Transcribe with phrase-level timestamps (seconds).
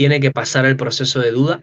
[0.00, 1.62] tiene que pasar el proceso de duda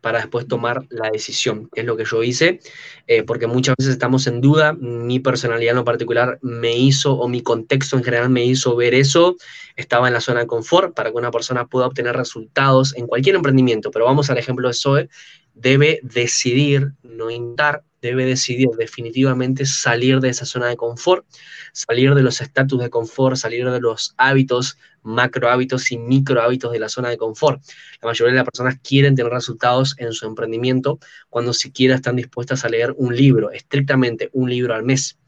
[0.00, 2.60] para después tomar la decisión, que es lo que yo hice,
[3.06, 7.28] eh, porque muchas veces estamos en duda, mi personalidad en lo particular me hizo, o
[7.28, 9.36] mi contexto en general me hizo ver eso,
[9.76, 13.36] estaba en la zona de confort para que una persona pueda obtener resultados en cualquier
[13.36, 15.10] emprendimiento, pero vamos al ejemplo de Zoe,
[15.52, 21.26] debe decidir, no intentar, debe decidir definitivamente salir de esa zona de confort,
[21.72, 26.72] salir de los estatus de confort, salir de los hábitos, macro hábitos y micro hábitos
[26.72, 27.62] de la zona de confort.
[28.00, 30.98] La mayoría de las personas quieren tener resultados en su emprendimiento
[31.28, 35.18] cuando siquiera están dispuestas a leer un libro, estrictamente un libro al mes.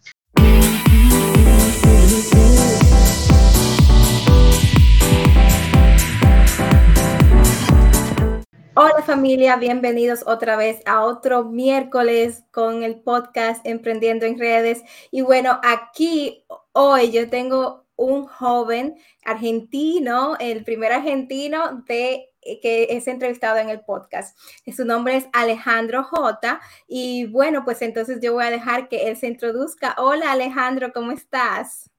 [8.77, 14.82] Hola familia, bienvenidos otra vez a otro miércoles con el podcast Emprendiendo en Redes.
[15.12, 22.30] Y bueno, aquí hoy yo tengo un joven argentino, el primer argentino de
[22.60, 24.38] que es entrevistado en el podcast.
[24.74, 26.60] Su nombre es Alejandro J.
[26.86, 29.95] Y bueno, pues entonces yo voy a dejar que él se introduzca.
[29.98, 31.90] Hola Alejandro, ¿cómo estás?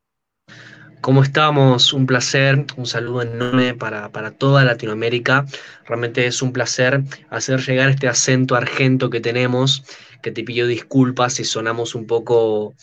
[1.01, 1.93] ¿Cómo estamos?
[1.93, 5.45] Un placer, un saludo enorme para, toda Latinoamérica.
[5.85, 9.83] Realmente es un placer hacer llegar este acento argento que tenemos,
[10.23, 12.73] que te pido disculpas si sonamos un poco,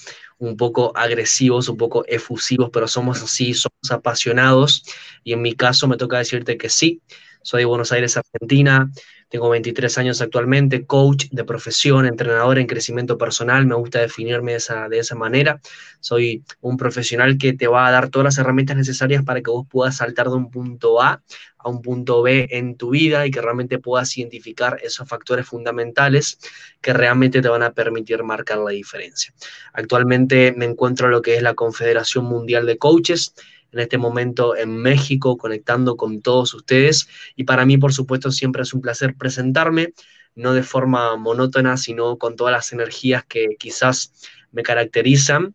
[0.42, 4.84] un poco agresivos, un poco efusivos, pero somos así, somos apasionados.
[5.22, 7.00] Y en mi caso me toca decirte que sí,
[7.42, 8.90] soy de Buenos Aires, Argentina,
[9.32, 14.58] tengo 23 años actualmente, coach de profesión, entrenador en crecimiento personal, me gusta definirme de
[14.58, 15.58] esa, de esa manera.
[16.00, 19.66] Soy un profesional que te va a dar todas las herramientas necesarias para que vos
[19.66, 21.22] puedas saltar de un punto A
[21.56, 26.38] a un punto B en tu vida y que realmente puedas identificar esos factores fundamentales
[26.82, 29.32] que realmente te van a permitir marcar la diferencia.
[29.72, 33.34] Actualmente me encuentro en lo que es la Confederación Mundial de Coaches,
[33.72, 37.08] en este momento en México, conectando con todos ustedes.
[37.36, 39.94] Y para mí, por supuesto, siempre es un placer presentarme,
[40.34, 44.12] no de forma monótona, sino con todas las energías que quizás
[44.52, 45.54] me caracterizan.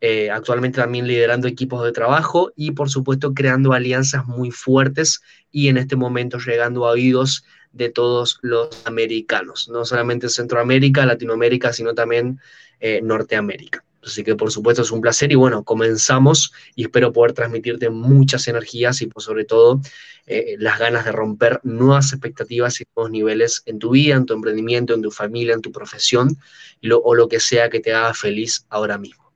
[0.00, 5.66] Eh, actualmente también liderando equipos de trabajo y por supuesto creando alianzas muy fuertes y
[5.66, 11.94] en este momento llegando a oídos de todos los americanos, no solamente Centroamérica, Latinoamérica, sino
[11.94, 12.40] también
[12.78, 13.84] eh, Norteamérica.
[14.02, 18.46] Así que por supuesto es un placer y bueno, comenzamos y espero poder transmitirte muchas
[18.48, 19.80] energías y por sobre todo
[20.26, 24.34] eh, las ganas de romper nuevas expectativas y nuevos niveles en tu vida, en tu
[24.34, 26.38] emprendimiento, en tu familia, en tu profesión
[27.02, 29.27] o lo que sea que te haga feliz ahora mismo.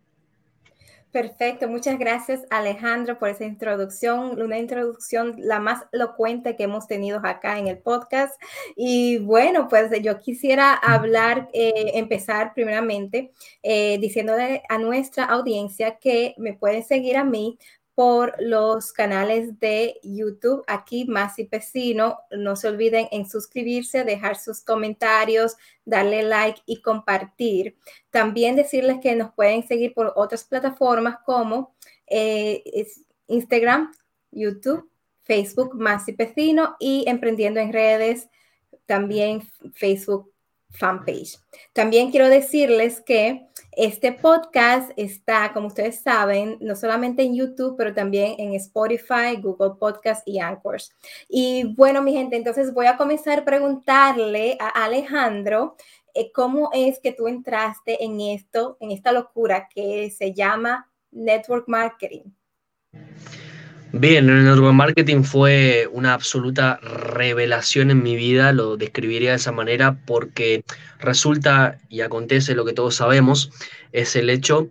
[1.12, 7.20] Perfecto, muchas gracias Alejandro por esa introducción, una introducción la más elocuente que hemos tenido
[7.22, 8.40] acá en el podcast.
[8.76, 13.30] Y bueno, pues yo quisiera hablar, eh, empezar primeramente
[13.62, 17.58] eh, diciéndole a nuestra audiencia que me pueden seguir a mí
[17.94, 22.16] por los canales de YouTube, aquí Más y.
[22.30, 27.76] No se olviden en suscribirse, dejar sus comentarios, darle like y compartir.
[28.10, 31.74] También decirles que nos pueden seguir por otras plataformas como
[32.06, 32.62] eh,
[33.26, 33.92] Instagram,
[34.30, 34.90] YouTube,
[35.22, 36.16] Facebook Más y
[36.78, 38.28] y Emprendiendo en Redes,
[38.86, 39.42] también
[39.74, 40.31] Facebook
[40.72, 41.38] fanpage.
[41.72, 47.94] También quiero decirles que este podcast está, como ustedes saben, no solamente en YouTube, pero
[47.94, 50.92] también en Spotify, Google Podcast y Anchors.
[51.28, 55.76] Y bueno, mi gente, entonces voy a comenzar a preguntarle a Alejandro
[56.14, 61.68] eh, cómo es que tú entraste en esto, en esta locura que se llama network
[61.68, 62.24] marketing.
[63.94, 69.52] Bien, el network marketing fue una absoluta revelación en mi vida, lo describiría de esa
[69.52, 70.64] manera, porque
[70.98, 73.50] resulta y acontece lo que todos sabemos,
[73.92, 74.70] es el hecho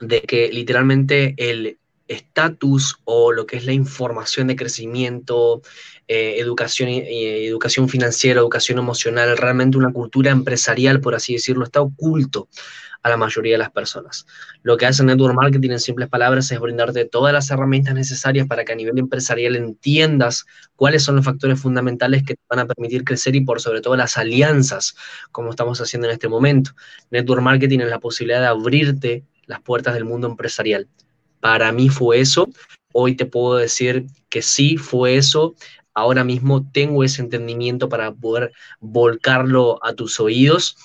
[0.00, 1.76] de que literalmente el
[2.08, 5.60] estatus o lo que es la información de crecimiento,
[6.08, 11.82] eh, educación, eh, educación financiera, educación emocional, realmente una cultura empresarial, por así decirlo, está
[11.82, 12.48] oculto
[13.02, 14.26] a la mayoría de las personas.
[14.62, 18.64] Lo que hace Network Marketing en simples palabras es brindarte todas las herramientas necesarias para
[18.64, 20.44] que a nivel empresarial entiendas
[20.76, 23.96] cuáles son los factores fundamentales que te van a permitir crecer y por sobre todo
[23.96, 24.94] las alianzas,
[25.32, 26.72] como estamos haciendo en este momento.
[27.10, 30.88] Network Marketing es la posibilidad de abrirte las puertas del mundo empresarial.
[31.40, 32.48] Para mí fue eso.
[32.92, 35.54] Hoy te puedo decir que sí fue eso
[35.94, 40.76] ahora mismo tengo ese entendimiento para poder volcarlo a tus oídos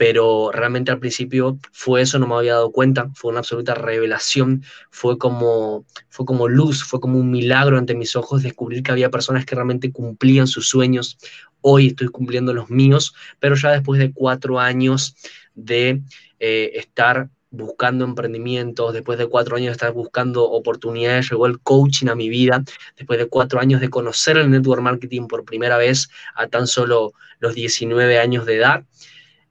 [0.00, 4.64] pero realmente al principio fue eso, no me había dado cuenta, fue una absoluta revelación,
[4.88, 9.10] fue como, fue como luz, fue como un milagro ante mis ojos descubrir que había
[9.10, 11.18] personas que realmente cumplían sus sueños,
[11.60, 15.16] hoy estoy cumpliendo los míos, pero ya después de cuatro años
[15.54, 16.00] de
[16.38, 22.06] eh, estar buscando emprendimientos, después de cuatro años de estar buscando oportunidades, llegó el coaching
[22.06, 22.64] a mi vida,
[22.96, 27.12] después de cuatro años de conocer el network marketing por primera vez a tan solo
[27.38, 28.84] los 19 años de edad.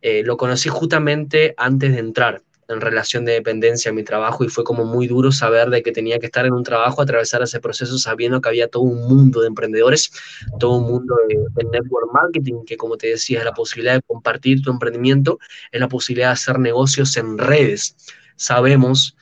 [0.01, 4.47] Eh, lo conocí justamente antes de entrar en relación de dependencia a mi trabajo y
[4.47, 7.59] fue como muy duro saber de que tenía que estar en un trabajo, atravesar ese
[7.59, 10.11] proceso sabiendo que había todo un mundo de emprendedores,
[10.59, 14.61] todo un mundo de, network marketing, que como te decía es la posibilidad de compartir
[14.61, 15.39] tu emprendimiento,
[15.71, 17.95] es la posibilidad de hacer negocios en redes.
[18.35, 19.17] Sabemos,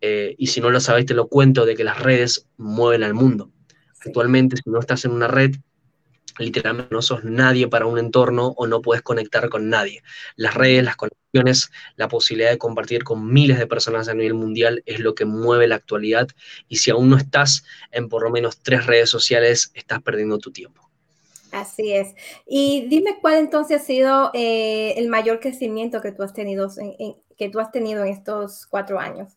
[0.00, 3.14] eh, y si no lo sabéis te lo cuento, de que las redes mueven al
[3.14, 3.50] mundo.
[4.06, 5.56] Actualmente, si no estás en una red,
[6.38, 10.02] literalmente no sos nadie para un entorno o no puedes conectar con nadie.
[10.36, 14.82] Las redes, las conexiones, la posibilidad de compartir con miles de personas a nivel mundial
[14.86, 16.28] es lo que mueve la actualidad
[16.68, 20.52] y si aún no estás en por lo menos tres redes sociales, estás perdiendo tu
[20.52, 20.88] tiempo.
[21.52, 22.14] Así es.
[22.46, 26.70] Y dime cuál entonces ha sido eh, el mayor crecimiento que tú has tenido
[27.36, 29.36] que tú has tenido en estos cuatro años.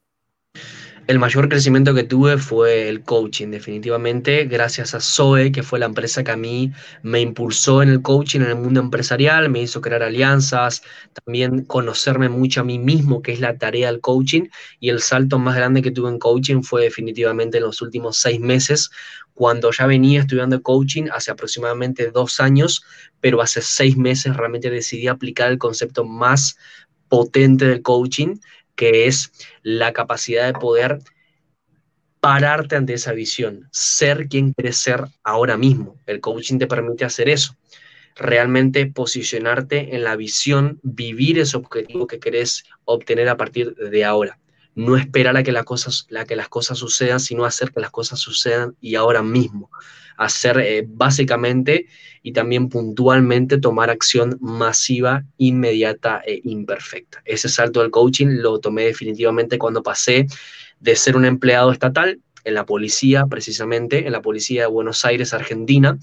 [1.08, 5.86] El mayor crecimiento que tuve fue el coaching, definitivamente, gracias a Zoe, que fue la
[5.86, 6.72] empresa que a mí
[7.04, 10.82] me impulsó en el coaching, en el mundo empresarial, me hizo crear alianzas,
[11.24, 14.48] también conocerme mucho a mí mismo, que es la tarea del coaching,
[14.80, 18.40] y el salto más grande que tuve en coaching fue definitivamente en los últimos seis
[18.40, 18.90] meses,
[19.36, 22.84] cuando ya venía estudiando coaching hace aproximadamente dos años,
[23.22, 26.58] pero hace seis meses realmente decidí aplicar el concepto más
[27.10, 28.38] potente del coaching,
[28.76, 29.32] que es
[29.64, 31.00] la capacidad de poder
[32.20, 36.00] pararte ante esa visión, ser quien quieres ser ahora mismo.
[36.08, 37.56] El coaching te permite hacer eso,
[38.16, 44.40] realmente posicionarte en la visión, vivir ese objetivo que querés obtener a partir de ahora.
[44.74, 48.20] No esperar a que, las cosas, que las cosas sucedan, sino hacer que las cosas
[48.20, 49.70] sucedan y ahora mismo.
[50.18, 51.88] Hacer eh, básicamente
[52.22, 57.22] y también puntualmente tomar acción masiva, inmediata e imperfecta.
[57.26, 60.26] Ese salto del coaching lo tomé definitivamente cuando pasé
[60.80, 65.34] de ser un empleado estatal en la policía, precisamente, en la policía de Buenos Aires,
[65.34, 65.98] Argentina,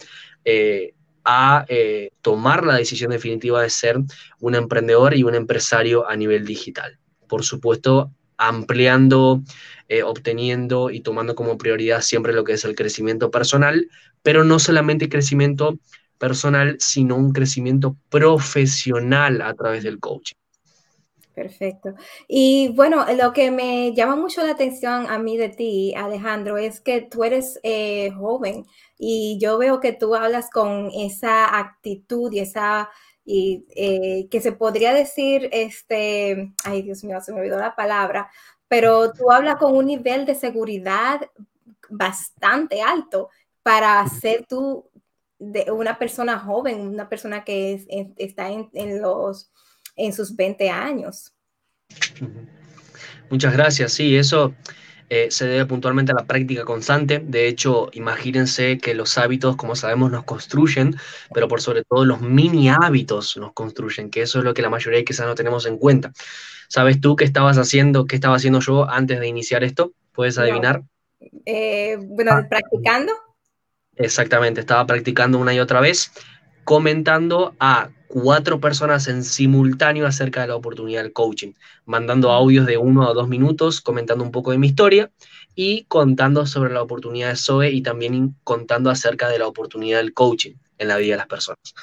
[0.44, 0.94] eh,
[1.24, 3.98] a eh, tomar la decisión definitiva de ser
[4.40, 6.98] un emprendedor y un empresario a nivel digital.
[7.28, 8.10] Por supuesto,
[8.48, 9.42] ampliando,
[9.88, 13.88] eh, obteniendo y tomando como prioridad siempre lo que es el crecimiento personal,
[14.22, 15.78] pero no solamente crecimiento
[16.18, 20.36] personal, sino un crecimiento profesional a través del coaching.
[21.34, 21.94] Perfecto.
[22.28, 26.80] Y bueno, lo que me llama mucho la atención a mí de ti, Alejandro, es
[26.80, 28.66] que tú eres eh, joven
[28.98, 32.90] y yo veo que tú hablas con esa actitud y esa
[33.24, 38.30] y eh, que se podría decir, este, ay Dios mío, se me olvidó la palabra,
[38.68, 41.20] pero tú hablas con un nivel de seguridad
[41.88, 43.30] bastante alto
[43.62, 44.88] para ser tú
[45.38, 47.84] de una persona joven, una persona que
[48.16, 49.50] está en, los,
[49.96, 51.34] en sus 20 años.
[53.30, 54.54] Muchas gracias, sí, eso
[55.14, 57.18] eh, se debe puntualmente a la práctica constante.
[57.22, 60.96] De hecho, imagínense que los hábitos, como sabemos, nos construyen,
[61.34, 64.70] pero por sobre todo los mini hábitos nos construyen, que eso es lo que la
[64.70, 66.14] mayoría quizás no tenemos en cuenta.
[66.66, 69.92] ¿Sabes tú qué estabas haciendo, qué estaba haciendo yo antes de iniciar esto?
[70.12, 70.80] ¿Puedes adivinar?
[71.44, 72.46] Eh, bueno, ah.
[72.48, 73.12] practicando.
[73.96, 76.10] Exactamente, estaba practicando una y otra vez,
[76.64, 81.52] comentando a cuatro personas en simultáneo acerca de la oportunidad del coaching,
[81.86, 85.10] mandando audios de uno a dos minutos, comentando un poco de mi historia
[85.54, 90.12] y contando sobre la oportunidad de SOE y también contando acerca de la oportunidad del
[90.12, 91.74] coaching en la vida de las personas.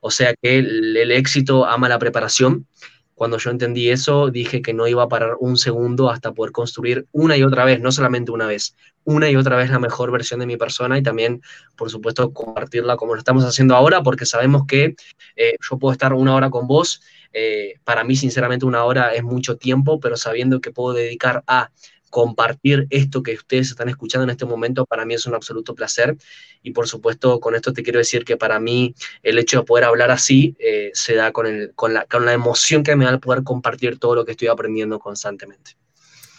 [0.00, 2.66] O sea que el, éxito ama la preparación
[3.14, 7.06] cuando yo entendí eso, dije que no iba a parar un segundo hasta poder construir
[7.12, 10.40] una y otra vez, no solamente una vez, una y otra vez la mejor versión
[10.40, 11.42] de mi persona y también,
[11.76, 14.94] por supuesto, compartirla como lo estamos haciendo ahora, porque sabemos que
[15.36, 17.02] eh, yo puedo estar una hora con vos.
[17.32, 21.70] Eh, para mí, sinceramente, una hora es mucho tiempo, pero sabiendo que puedo dedicar a
[22.10, 26.14] compartir esto que ustedes están escuchando en este momento, para mí es un absoluto placer.
[26.62, 29.84] Y por supuesto, con esto te quiero decir que para mí el hecho de poder
[29.84, 33.12] hablar así eh, se da con, el, con, la, con la emoción que me da
[33.12, 35.81] el poder compartir todo lo que estoy aprendiendo constantemente.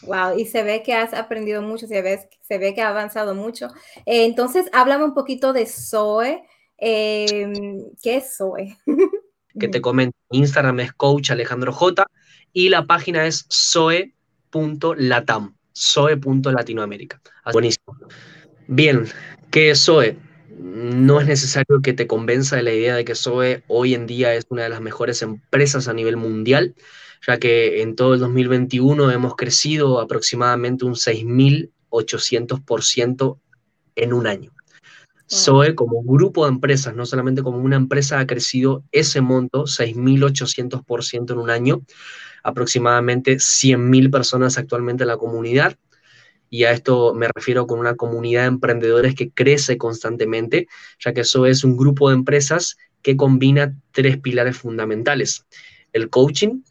[0.05, 3.35] Wow, y se ve que has aprendido mucho, se ve, se ve que ha avanzado
[3.35, 3.67] mucho.
[4.05, 6.43] Eh, entonces, háblame un poquito de Zoe.
[6.77, 8.77] Em, ¿Qué es Zoe?
[9.59, 12.05] que te comento, Instagram es coach Alejandro J
[12.53, 15.55] y la página es zoe.latam.
[15.75, 17.19] Zoe.latinoamérica.
[17.51, 17.97] Buenísimo.
[18.67, 19.05] Bien,
[19.49, 20.17] ¿qué es Zoe?
[20.59, 24.33] No es necesario que te convenza de la idea de que Zoe hoy en día
[24.35, 26.75] es una de las mejores empresas a nivel mundial,
[27.25, 33.39] ya que en todo el 2021 hemos crecido aproximadamente un 6.800%
[33.95, 34.51] en un año.
[35.31, 41.31] Zoe como grupo de empresas, no solamente como una empresa, ha crecido ese monto, 6.800%
[41.31, 41.81] en un año,
[42.43, 45.77] aproximadamente 100.000 personas actualmente en la comunidad.
[46.49, 50.67] Y a esto me refiero con una comunidad de emprendedores que crece constantemente,
[50.99, 55.45] ya que eso es un grupo de empresas que combina tres pilares fundamentales.
[55.93, 56.61] El coaching,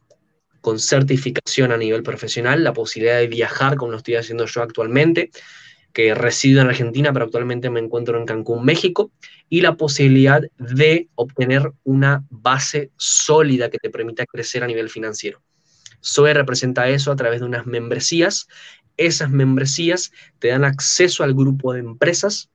[0.63, 5.31] con certificación a nivel profesional, la posibilidad de viajar como lo estoy haciendo yo actualmente,
[5.93, 9.11] que resido en Argentina, pero actualmente me encuentro en Cancún, México,
[9.51, 15.43] y la posibilidad de obtener una base sólida que te permita crecer a nivel financiero.
[16.01, 18.49] SOE representa eso a través de unas membresías.
[18.97, 22.51] Esas membresías te dan acceso al grupo de empresas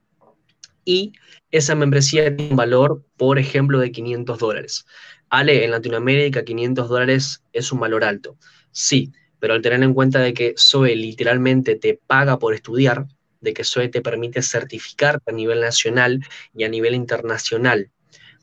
[0.84, 1.12] y
[1.50, 4.86] esa membresía tiene un valor, por ejemplo, de 500 dólares.
[5.30, 8.36] Ale, en Latinoamérica 500 dólares es un valor alto.
[8.70, 13.06] Sí, pero al tener en cuenta de que SOE literalmente te paga por estudiar,
[13.40, 16.24] de que SOE te permite certificarte a nivel nacional
[16.54, 17.90] y a nivel internacional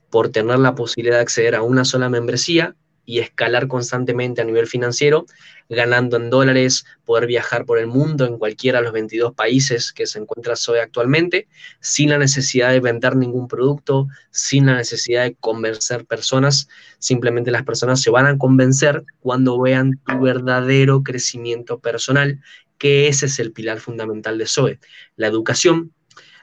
[0.10, 4.68] por tener la posibilidad de acceder a una sola membresía y escalar constantemente a nivel
[4.68, 5.26] financiero,
[5.70, 10.06] ganando en dólares, poder viajar por el mundo en cualquiera de los 22 países que
[10.06, 11.48] se encuentra SOE actualmente,
[11.80, 16.68] sin la necesidad de vender ningún producto, sin la necesidad de convencer personas,
[17.00, 22.42] simplemente las personas se van a convencer cuando vean tu verdadero crecimiento personal
[22.78, 24.80] que ese es el pilar fundamental de SOE.
[25.16, 25.94] La educación,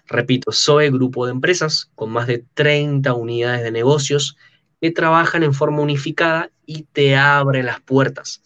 [0.06, 4.36] repito, SOE, grupo de empresas con más de 30 unidades de negocios
[4.82, 8.42] que trabajan en forma unificada y te abren las puertas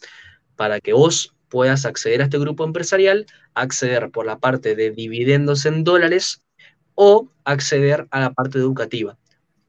[0.54, 3.24] para que vos puedas acceder a este grupo empresarial,
[3.54, 6.42] acceder por la parte de dividendos en dólares
[6.94, 9.16] o acceder a la parte educativa.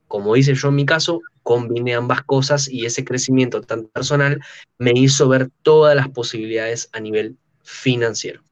[0.08, 4.42] Como hice yo en mi caso, combiné ambas cosas y ese crecimiento tan personal
[4.76, 8.42] me hizo ver todas las posibilidades a nivel financiero.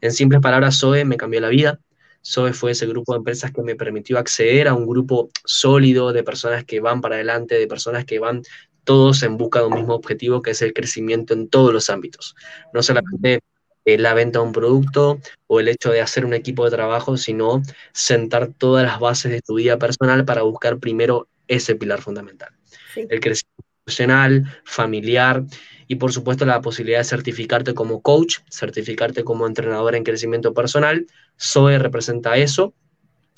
[0.00, 1.80] En simples palabras, SOE me cambió la vida.
[2.22, 6.22] SOE fue ese grupo de empresas que me permitió acceder a un grupo sólido de
[6.22, 8.42] personas que van para adelante, de personas que van
[8.84, 12.34] todos en busca de un mismo objetivo, que es el crecimiento en todos los ámbitos.
[12.72, 13.40] No solamente
[13.84, 17.16] eh, la venta de un producto o el hecho de hacer un equipo de trabajo,
[17.16, 17.62] sino
[17.92, 22.50] sentar todas las bases de tu vida personal para buscar primero ese pilar fundamental.
[22.96, 25.44] El crecimiento profesional, familiar
[25.92, 31.06] y por supuesto la posibilidad de certificarte como coach, certificarte como entrenador en crecimiento personal.
[31.36, 32.72] SOE representa eso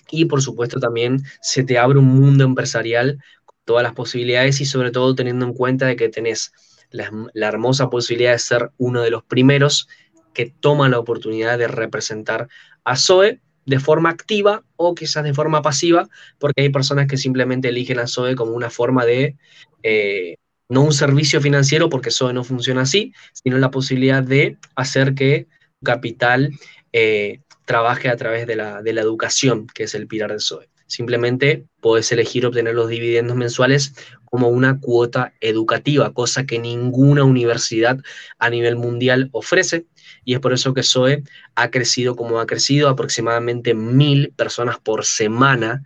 [0.09, 4.67] y por supuesto también se te abre un mundo empresarial con todas las posibilidades y
[4.67, 6.53] sobre todo teniendo en cuenta de que tenés
[6.91, 9.89] la, hermosa posibilidad de ser uno de los primeros
[10.33, 12.47] que toma la oportunidad de representar
[12.85, 16.09] a SOE de forma activa o quizás de forma pasiva,
[16.39, 19.35] porque hay personas que simplemente eligen a SOE como una forma de
[19.83, 20.37] eh,
[20.69, 25.47] no un servicio financiero, porque eso no funciona así, sino la posibilidad de hacer que
[25.83, 26.51] capital
[26.93, 30.69] eh, trabaje a través de la, de la, educación, que es el pilar del SOE.
[30.87, 33.95] Simplemente puedes elegir obtener los dividendos mensuales
[34.25, 37.99] como una cuota educativa, cosa que ninguna universidad
[38.39, 39.87] a nivel mundial ofrece.
[40.25, 41.23] Y es por eso que SOE
[41.55, 42.89] ha crecido como ha crecido.
[42.89, 45.85] Aproximadamente mil personas por semana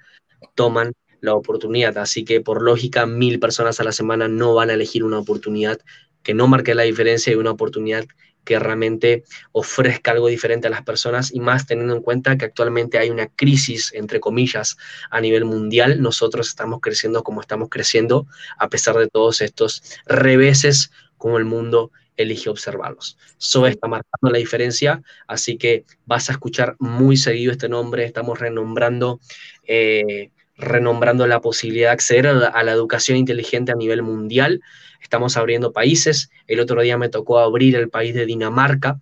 [0.55, 1.99] toman la oportunidad.
[1.99, 5.79] Así que por lógica, mil personas a la semana no van a elegir una oportunidad
[6.23, 8.07] que no marque la diferencia y una oportunidad
[8.45, 12.99] que realmente ofrezca algo diferente a las personas y más teniendo en cuenta que actualmente
[12.99, 14.79] hay una crisis, entre comillas,
[15.11, 16.01] a nivel mundial.
[16.01, 21.93] Nosotros estamos creciendo como estamos creciendo a pesar de todos estos reveses como el mundo
[22.17, 23.19] elige observarlos.
[23.39, 28.05] Eso está marcando la diferencia, así que vas a escuchar muy seguido este nombre.
[28.05, 29.21] Estamos renombrando
[29.67, 34.61] eh, renombrando la posibilidad de acceder a la, educación inteligente a nivel mundial.
[35.01, 36.31] Estamos abriendo países.
[36.47, 39.01] El otro día me tocó abrir el país de Dinamarca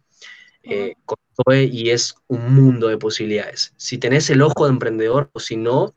[0.62, 0.94] eh,
[1.48, 3.72] y es un mundo de posibilidades.
[3.76, 5.94] Si tenés el ojo de emprendedor o si no,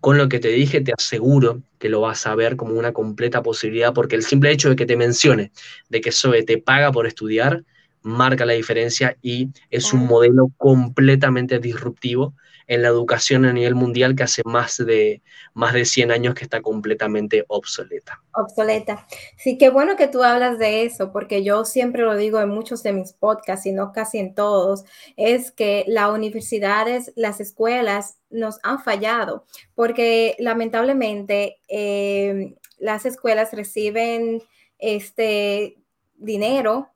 [0.00, 3.42] con lo que te dije te aseguro que lo vas a ver como una completa
[3.42, 5.50] posibilidad porque el simple hecho de que te mencione
[5.88, 7.64] de que SOE te paga por estudiar
[8.02, 12.34] marca la diferencia y es un modelo completamente disruptivo
[12.66, 16.44] en la educación a nivel mundial que hace más de, más de 100 años que
[16.44, 18.22] está completamente obsoleta.
[18.32, 19.06] Obsoleta.
[19.36, 22.82] Sí, qué bueno que tú hablas de eso, porque yo siempre lo digo en muchos
[22.82, 24.84] de mis podcasts, y no casi en todos,
[25.16, 29.44] es que las universidades, las escuelas nos han fallado,
[29.74, 34.42] porque lamentablemente eh, las escuelas reciben
[34.78, 35.76] este
[36.16, 36.88] dinero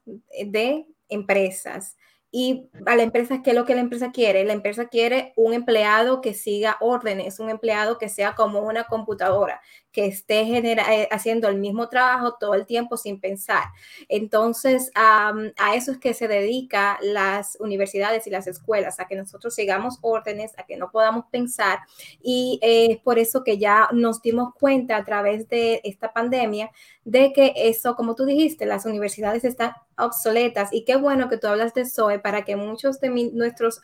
[0.44, 1.96] de empresas
[2.30, 4.44] y a la empresa, ¿qué es lo que la empresa quiere?
[4.44, 9.60] La empresa quiere un empleado que siga órdenes, un empleado que sea como una computadora,
[9.98, 13.64] que esté eh, haciendo el mismo trabajo todo el tiempo sin pensar.
[14.08, 15.34] Entonces, a
[15.74, 20.56] eso es que se dedica las universidades y las escuelas, a que nosotros sigamos órdenes,
[20.56, 21.80] a que no podamos pensar.
[22.22, 26.70] Y es por eso que ya nos dimos cuenta a través de esta pandemia
[27.04, 31.48] de que eso, como tú dijiste, las universidades están obsoletas y qué bueno que tú
[31.48, 33.80] hablas de SOE para que muchos de nuestros,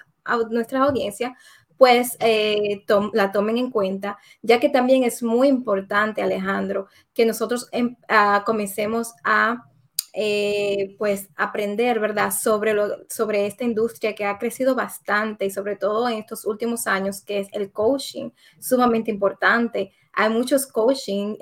[0.50, 1.36] nuestra audiencia
[1.76, 7.68] pues eh, la tomen en cuenta, ya que también es muy importante, Alejandro, que nosotros
[7.72, 7.96] em,
[8.44, 9.64] comencemos a
[10.12, 15.76] eh, pues aprender, ¿verdad?, sobre, lo, sobre esta industria que ha crecido bastante y sobre
[15.76, 19.92] todo en estos últimos años, que es el coaching, sumamente importante.
[20.12, 21.36] Hay muchos coaching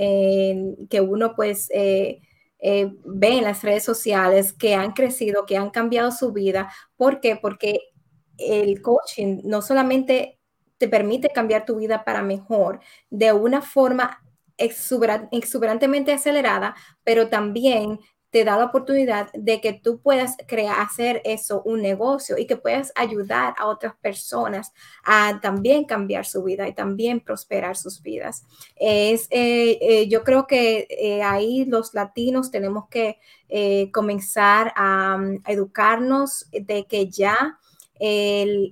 [0.89, 1.69] que uno pues...
[1.75, 2.21] Eh,
[2.65, 6.73] eh, ve en las redes sociales que han crecido, que han cambiado su vida.
[6.97, 7.35] ¿Por qué?
[7.35, 7.81] Porque
[8.49, 10.39] el coaching no solamente
[10.79, 12.81] te permite cambiar tu vida para mejor
[13.11, 14.23] de una forma
[14.59, 18.01] exuberantemente acelerada, pero también
[18.33, 22.57] te da la oportunidad de que tú puedas crear, hacer eso un negocio y que
[22.57, 24.73] puedas ayudar a otras personas
[25.05, 28.45] a también cambiar su vida y también prosperar sus vidas.
[28.75, 33.19] Es, eh, eh, yo creo que eh, ahí los latinos tenemos que
[33.93, 37.59] comenzar a, a, educarnos de que ya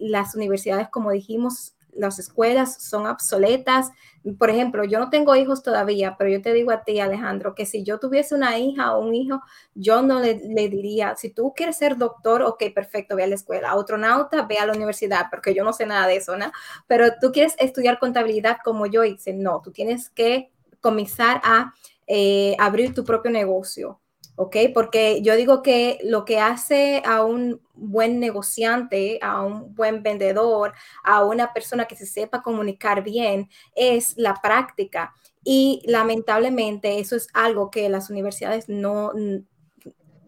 [0.01, 3.91] las universidades, como dijimos, las escuelas son obsoletas.
[4.39, 7.67] Por ejemplo, yo no tengo hijos todavía, pero yo te digo a ti, Alejandro, que
[7.67, 9.41] si yo tuviese una hija o un hijo,
[9.75, 13.73] yo no le, diría, si tú quieres ser doctor, ok, perfecto, ve a la escuela.
[13.73, 16.53] Astronauta, ve a la universidad, porque yo no sé nada de eso, ¿no?
[16.87, 21.75] Pero tú quieres estudiar contabilidad como yo hice, no, tú tienes que comenzar a
[22.07, 24.00] eh, abrir tu propio negocio
[24.41, 24.57] ¿ok?
[24.73, 30.73] Porque yo digo que lo que hace a un buen negociante, a un buen vendedor,
[31.05, 35.15] a una persona que se sepa comunicar bien, es la práctica.
[35.45, 39.13] Y lamentablemente eso es algo que las universidades no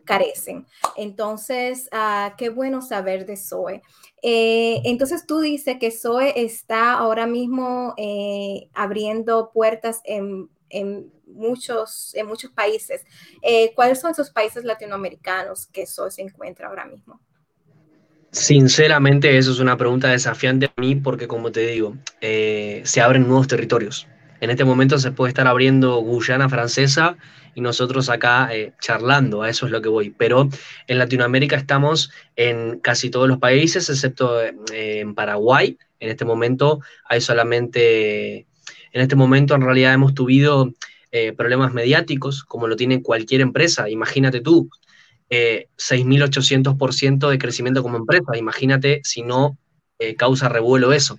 [0.04, 0.66] carecen.
[0.96, 3.80] Entonces, ah, qué bueno saber de Zoe.
[4.22, 10.50] Eh, entonces, tú dices que Zoe está ahora mismo eh, abriendo puertas en
[11.34, 13.02] muchos, en muchos países.
[13.42, 17.20] Eh, ¿Cuáles son esos países latinoamericanos que eso se encuentra ahora mismo?
[18.30, 23.28] Sinceramente, eso es una pregunta desafiante a mí porque, como te digo, eh, se abren
[23.28, 24.06] nuevos territorios.
[24.40, 27.16] En este momento se puede estar abriendo Guyana francesa
[27.54, 30.10] y nosotros acá eh, charlando, a eso es lo que voy.
[30.10, 30.48] Pero
[30.86, 34.40] en Latinoamérica estamos en casi todos los países, excepto
[34.72, 35.78] en Paraguay.
[36.00, 38.38] En este momento hay solamente,
[38.92, 40.72] en este momento en realidad hemos tuvido
[41.12, 43.88] eh, problemas mediáticos, como lo tiene cualquier empresa.
[43.88, 44.68] Imagínate tú,
[45.34, 48.36] eh, 6.800% de crecimiento como empresa.
[48.36, 49.56] Imagínate si no
[49.98, 51.18] eh, causa revuelo eso.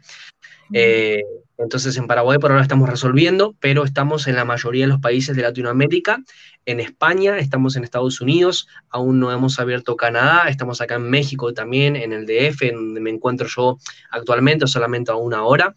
[0.72, 1.24] Eh,
[1.58, 5.36] entonces en Paraguay por ahora estamos resolviendo, pero estamos en la mayoría de los países
[5.36, 6.24] de Latinoamérica,
[6.68, 11.52] en España, estamos en Estados Unidos, aún no hemos abierto Canadá, estamos acá en México
[11.56, 13.80] también, en el DF, en donde me encuentro yo
[14.12, 15.74] actualmente, solamente a una hora.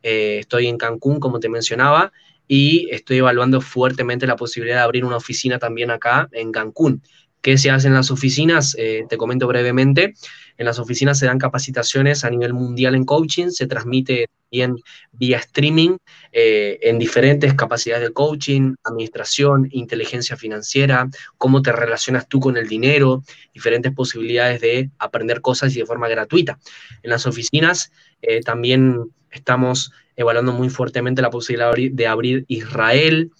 [0.00, 2.12] estoy en Cancún, como te mencionaba,
[2.46, 7.02] y estoy evaluando fuertemente la posibilidad de abrir una oficina también acá en Cancún.
[7.40, 8.74] ¿Qué se hace en las oficinas?
[8.78, 10.14] Eh, te comento brevemente.
[10.56, 14.76] En las oficinas se dan capacitaciones a nivel mundial en coaching, se transmite bien
[15.12, 15.96] vía streaming
[16.32, 22.68] eh, en diferentes capacidades de coaching, administración, inteligencia financiera, cómo te relacionas tú con el
[22.68, 26.58] dinero, diferentes posibilidades de aprender cosas y de forma gratuita.
[27.02, 33.32] En las oficinas eh, también estamos evaluando muy fuertemente la posibilidad de abrir Israel.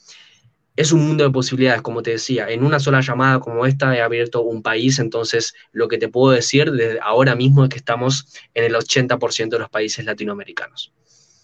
[0.77, 2.51] Es un mundo de posibilidades, como te decía.
[2.51, 6.35] En una sola llamada como esta he abierto un país, entonces lo que te puedo
[6.35, 10.93] decir desde ahora mismo es que estamos en el 80% de los países latinoamericanos.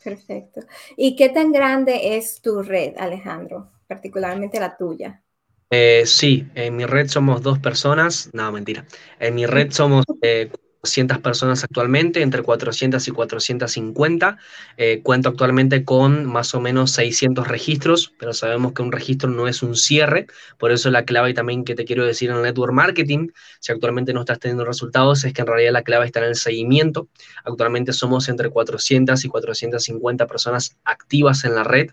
[0.02, 0.62] Perfecto.
[0.96, 3.70] ¿Y qué tan grande es tu red, Alejandro?
[3.86, 5.22] Particularmente la tuya.
[5.70, 8.30] Eh, sí, en mi red somos dos personas.
[8.32, 8.86] No, mentira.
[9.20, 10.50] En mi red somos eh,
[10.80, 14.38] 400 personas actualmente, entre 400 y 450.
[14.78, 19.46] Eh, cuento actualmente con más o menos 600 registros, pero sabemos que un registro no
[19.46, 20.26] es un cierre,
[20.58, 23.28] por eso la clave también que te quiero decir en el network marketing,
[23.60, 26.36] si actualmente no estás teniendo resultados, es que en realidad la clave está en el
[26.36, 27.08] seguimiento.
[27.44, 31.90] Actualmente somos entre 400 y 450 personas activas en la red,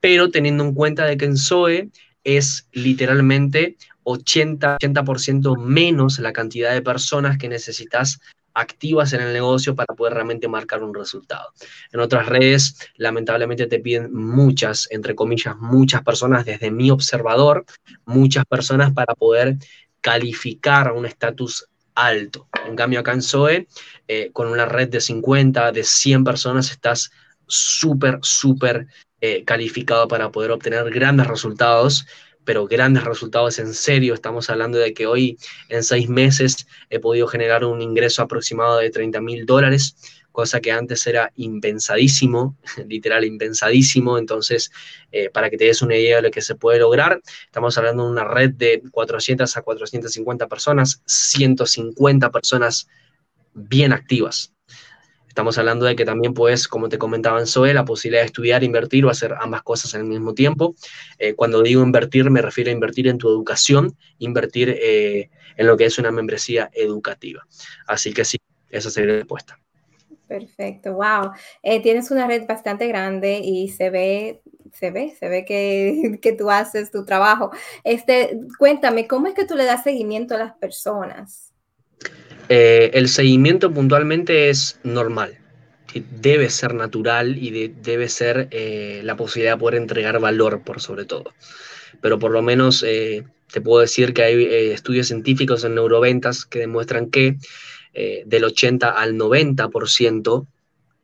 [0.00, 1.90] pero teniendo en cuenta de que en SOE
[2.24, 3.76] es literalmente
[4.08, 8.20] 80%, 80 menos la cantidad de personas que necesitas
[8.54, 11.52] activas en el negocio para poder realmente marcar un resultado.
[11.92, 17.64] En otras redes, lamentablemente te piden muchas, entre comillas, muchas personas, desde mi observador,
[18.04, 19.56] muchas personas para poder
[20.00, 22.48] calificar un estatus alto.
[22.66, 23.68] En cambio, acá en Zoe,
[24.08, 27.10] eh, con una red de 50, de 100 personas, estás
[27.46, 28.86] súper, súper
[29.20, 32.06] eh, calificado para poder obtener grandes resultados,
[32.48, 34.14] pero grandes resultados en serio.
[34.14, 35.36] Estamos hablando de que hoy,
[35.68, 39.96] en seis meses, he podido generar un ingreso aproximado de 30 mil dólares
[40.32, 42.56] cosa que antes era impensadísimo,
[42.88, 44.16] literal impensadísimo.
[44.16, 44.70] Entonces,
[45.12, 48.06] eh, para que te des una idea de lo que se puede lograr, estamos hablando
[48.06, 52.88] de una red de 400 a 450 personas, 150 personas
[53.52, 54.54] bien activas.
[55.38, 58.64] Estamos hablando de que también puedes, como te comentaba en Zoe, la posibilidad de estudiar,
[58.64, 60.74] invertir o hacer ambas cosas el mismo tiempo.
[61.16, 65.76] Eh, cuando digo invertir, me refiero a invertir en tu educación, invertir eh, en lo
[65.76, 67.46] que es una membresía educativa.
[67.86, 69.60] Así que sí, esa sería la respuesta.
[70.26, 71.30] Perfecto, wow.
[71.62, 76.32] Eh, tienes una red bastante grande y se ve, se ve, se ve que, que,
[76.32, 77.52] tú haces tu trabajo.
[77.84, 81.52] Este, cuéntame, ¿cómo es que tú le das seguimiento a las personas?
[82.48, 85.38] Eh, el seguimiento puntualmente es normal.
[85.94, 91.04] Debe ser natural y debe ser eh, la posibilidad de poder entregar valor por sobre
[91.04, 91.32] todo.
[92.00, 97.10] Pero por lo menos te puedo decir que hay estudios científicos en neuroventas que demuestran
[97.10, 97.38] que
[98.00, 100.46] eh, del 80 al 90%,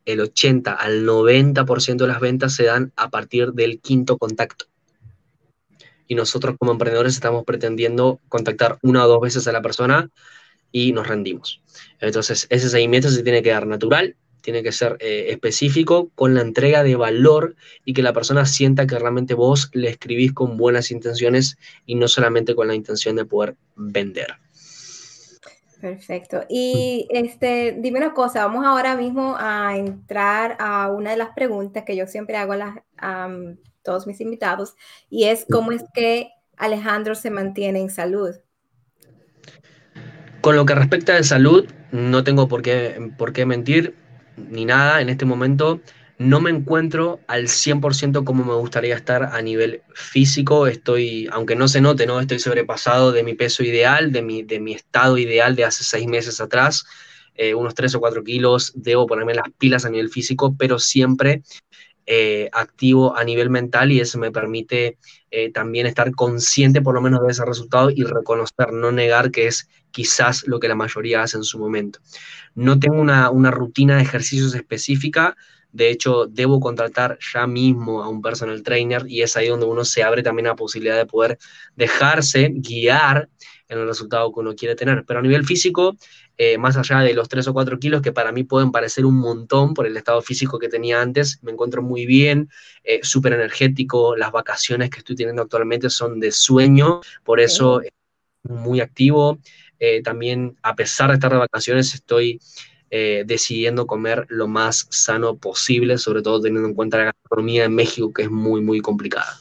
[0.04, 4.66] el 80 al 90% de las ventas se dan a partir del quinto contacto.
[6.07, 10.11] Y nosotros como emprendedores estamos pretendiendo contactar una o dos veces a la persona
[10.75, 11.63] y nos rendimos.
[12.01, 16.41] Entonces, ese seguimiento se tiene que dar natural, tiene que ser eh, específico, con la
[16.41, 20.91] entrega de valor y que la persona sienta que realmente vos le escribís con buenas
[20.91, 21.57] intenciones
[21.87, 24.35] y no solamente con la intención de poder vender.
[25.81, 26.45] Perfecto.
[26.49, 31.85] Y este, dime una cosa, vamos ahora mismo a entrar a una de las preguntas
[31.85, 32.55] que yo siempre hago
[32.99, 33.31] a,
[33.83, 34.75] todos mis invitados,
[35.09, 38.35] y es cómo es que Alejandro se mantiene en salud.
[40.44, 43.94] Con lo que respecta a salud, no tengo por qué, por qué mentir
[44.37, 45.80] ni nada en este momento
[46.18, 50.66] no me encuentro al 100% como me gustaría estar a nivel físico.
[50.66, 52.20] Estoy, aunque no se note, ¿no?
[52.20, 56.07] Estoy sobrepasado de mi peso ideal, de mi, de mi estado ideal de hace seis
[56.07, 56.85] meses atrás.
[57.37, 61.40] Eh, unos 3 o 4 kilos, debo ponerme las pilas a nivel físico, pero siempre
[62.04, 64.98] eh, activo a nivel mental y eso me permite
[65.30, 69.46] eh, también estar consciente por lo menos de ese resultado y reconocer, no negar que
[69.46, 72.00] es quizás lo que la mayoría hace en su momento.
[72.57, 75.37] No tengo una, una rutina de ejercicios específica,
[75.74, 79.85] de hecho, debo contratar ya mismo a un personal trainer y es ahí donde uno
[79.85, 81.37] se abre también la posibilidad de poder
[81.74, 83.28] dejarse guiar
[83.68, 85.04] en el resultado que uno quiere tener.
[85.04, 85.96] Pero a nivel físico,
[86.38, 89.18] eh, más allá de los 3 o 4 kilos que para mí pueden parecer un
[89.18, 92.48] montón por el estado físico que tenía antes, me encuentro muy bien,
[92.85, 97.83] eh, súper energético, las vacaciones que estoy teniendo actualmente son de sueño, por eso
[98.44, 99.38] muy activo.
[99.79, 102.41] Eh, también, a pesar de estar de vacaciones, estoy
[102.91, 107.75] eh, decidiendo comer lo más sano posible, sobre todo teniendo en cuenta la gastronomía en
[107.75, 109.37] México, que es muy, muy complicada.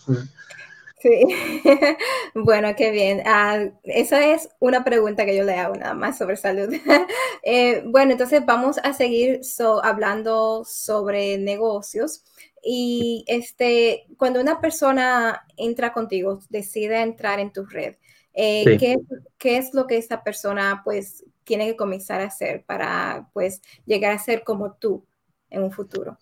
[1.03, 1.25] Sí,
[2.33, 3.21] bueno, qué bien.
[3.25, 6.73] Ah, esa es una pregunta que yo le hago nada más sobre salud.
[7.45, 9.41] Eh, bueno, entonces vamos a seguir
[9.83, 12.23] hablando sobre negocios.
[12.63, 17.95] Y este, cuando una persona entra contigo, decide entrar en tu red,
[18.33, 18.97] eh, ¿qué,
[19.37, 24.13] ¿qué, es lo que esa persona pues tiene que comenzar a hacer para pues llegar
[24.13, 25.05] a ser como tú
[25.49, 26.17] en un futuro.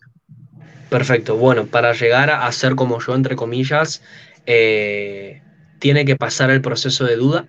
[0.89, 4.03] Perfecto, bueno, para llegar a ser como yo, entre comillas,
[4.45, 5.41] eh,
[5.79, 7.47] tiene que pasar el proceso de duda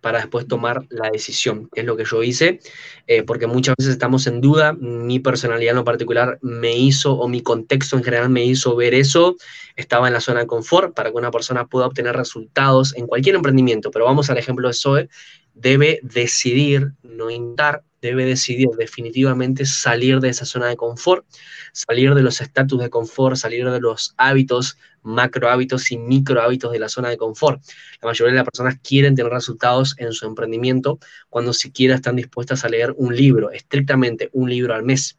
[0.00, 2.60] para después tomar la decisión, que es lo que yo hice,
[3.06, 7.28] eh, porque muchas veces estamos en duda, mi personalidad en lo particular me hizo, o
[7.28, 9.36] mi contexto en general me hizo ver eso,
[9.76, 13.34] estaba en la zona de confort para que una persona pueda obtener resultados en cualquier
[13.34, 15.08] emprendimiento, pero vamos al ejemplo de Zoe,
[15.54, 21.26] debe decidir, no intentar, debe decidir definitivamente salir de esa zona de confort,
[21.72, 26.72] salir de los estatus de confort, salir de los hábitos, macro hábitos y micro hábitos
[26.72, 27.60] de la zona de confort.
[28.00, 32.64] La mayoría de las personas quieren tener resultados en su emprendimiento cuando siquiera están dispuestas
[32.64, 35.18] a leer un libro, estrictamente un libro al mes.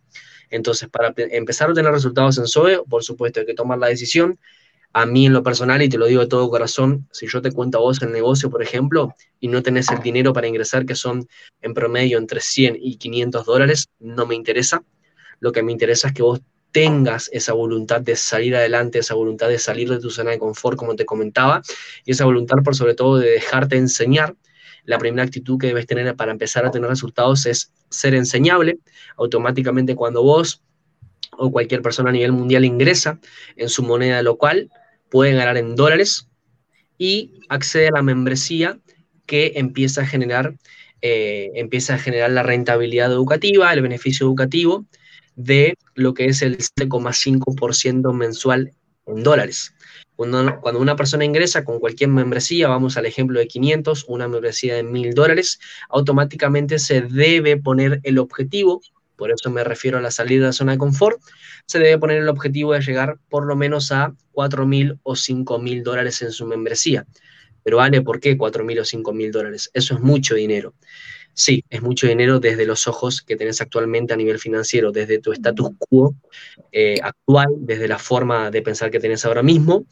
[0.49, 4.39] Entonces, para empezar a tener resultados en SOE, por supuesto, hay que tomar la decisión,
[4.93, 7.52] a mí en lo personal, y te lo digo de todo corazón, si yo te
[7.52, 10.95] cuento a vos el negocio, por ejemplo, y no tenés el dinero para ingresar, que
[10.95, 11.28] son
[11.62, 14.84] en promedio entre 100 y 500 dólares, no me interesa.
[15.39, 19.47] Lo que me interesa es que vos tengas esa voluntad de salir adelante, esa voluntad
[19.47, 21.62] de salir de tu zona de confort, como te comentaba,
[22.06, 24.36] y esa voluntad por sobre todo de dejarte enseñar.
[24.86, 28.80] La primera actitud que debes tener para empezar a tener resultados es ser enseñable.
[29.17, 30.63] Automáticamente cuando vos
[31.38, 33.19] o cualquier persona a nivel mundial ingresa
[33.56, 34.69] en su moneda local,
[35.10, 36.28] puede ganar en dólares
[36.98, 38.80] y accede a la membresía
[39.26, 40.56] que empieza a generar
[41.02, 44.86] eh, empieza a generar la rentabilidad educativa, el beneficio educativo
[45.36, 48.74] de lo que es el 7,5% mensual
[49.06, 49.74] en dólares.
[50.17, 54.76] Cuando, cuando, una persona ingresa con cualquier membresía, vamos al ejemplo de 500, una membresía
[54.76, 58.82] de 1000 dólares, automáticamente se debe poner el objetivo,
[59.19, 61.21] por eso me refiero a la salida de la zona de confort,
[61.65, 66.21] se debe poner el objetivo de llegar por lo menos a 4.000 o 5.000 dólares
[66.21, 67.05] en su membresía.
[67.62, 69.69] Pero vale, ¿por qué 4.000 o 5.000 dólares?
[69.73, 70.73] Eso es mucho dinero.
[71.34, 75.34] Sí, es mucho dinero desde los ojos que tenés actualmente a nivel financiero, desde tu
[75.34, 76.15] status quo
[76.71, 79.86] eh, actual, desde la forma de pensar que tenés ahora mismo.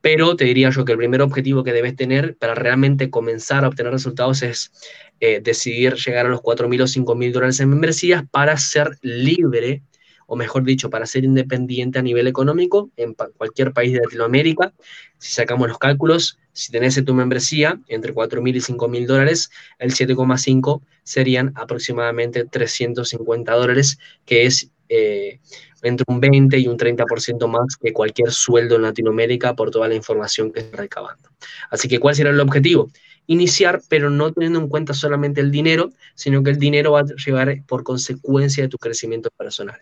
[0.00, 3.68] Pero te diría yo que el primer objetivo que debes tener para realmente comenzar a
[3.68, 4.72] obtener resultados es
[5.20, 9.82] eh, decidir llegar a los 4.000 o 5.000 dólares en membresías para ser libre
[10.30, 14.74] o mejor dicho, para ser independiente a nivel económico en cualquier país de Latinoamérica.
[15.16, 19.94] Si sacamos los cálculos, si tenés en tu membresía entre 4.000 y 5.000 dólares, el
[19.94, 25.40] 7,5 serían aproximadamente 350 dólares, que es eh,
[25.82, 29.94] entre un 20 y un 30% más que cualquier sueldo en Latinoamérica por toda la
[29.94, 31.28] información que está recabando.
[31.70, 32.90] Así que, ¿cuál será el objetivo?
[33.26, 37.04] Iniciar, pero no teniendo en cuenta solamente el dinero, sino que el dinero va a
[37.04, 39.78] llevar por consecuencia de tu crecimiento personal.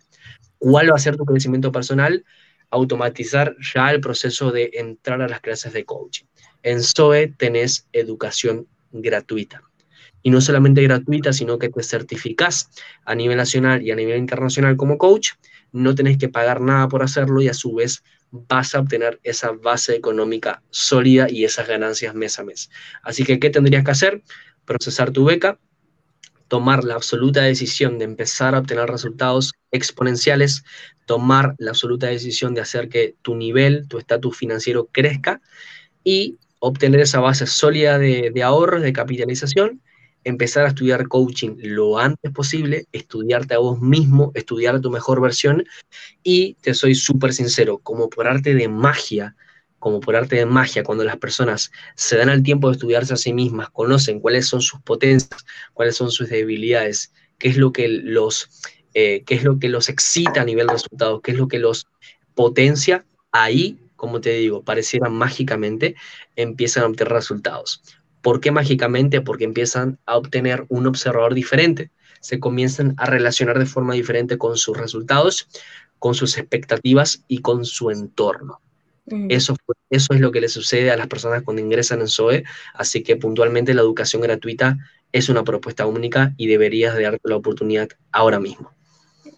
[0.59, 2.25] ¿Cuál va a ser tu crecimiento personal?
[2.71, 6.25] Automatizar ya el proceso de entrar a las clases de coaching.
[6.63, 9.63] En SOE tenés educación gratuita.
[10.23, 12.71] Y no solamente gratuita, sino que te certificás
[13.05, 15.31] a nivel nacional y a nivel internacional como coach.
[15.73, 19.53] No tenés que pagar nada por hacerlo y a su vez vas a obtener esa
[19.53, 22.71] base económica sólida y esas ganancias mes a mes.
[23.03, 24.23] Así que, ¿qué tendrías que hacer?
[24.65, 25.59] Procesar tu beca,
[26.49, 30.65] tomar la absoluta decisión de empezar a obtener resultados exponenciales,
[31.07, 35.41] tomar la absoluta decisión de hacer que tu nivel, tu estatus financiero crezca
[36.05, 39.83] y obtener esa base sólida de, ahorros, de capitalización,
[40.27, 45.65] empezar a estudiar coaching lo antes posible, estudiarte a vos mismo, estudiar tu mejor versión
[46.25, 49.37] y te soy súper sincero, como por arte de magia,
[49.79, 53.17] como por arte de magia, cuando las personas se dan el tiempo de estudiarse a
[53.17, 57.87] sí mismas, conocen cuáles son sus potencias, cuáles son sus debilidades, qué es lo que
[57.87, 58.51] los,
[58.95, 61.61] eh, qué es lo que los excita a nivel de resultados, qué es lo que
[61.61, 61.87] los
[62.35, 65.95] potencia, ahí, como te digo, pareciera mágicamente,
[66.35, 67.81] empiezan a obtener resultados.
[68.27, 69.21] ¿Por qué mágicamente?
[69.21, 74.57] Porque empiezan a obtener un observador diferente, se comienzan a relacionar de forma diferente con
[74.57, 75.49] sus resultados,
[76.01, 78.61] con sus expectativas y con su entorno.
[79.29, 79.55] Eso,
[79.91, 82.43] eso es lo que le sucede a las personas cuando ingresan en SOE,
[82.75, 84.77] así que puntualmente la educación gratuita
[85.13, 88.76] es una propuesta única y deberías de darte la oportunidad ahora mismo.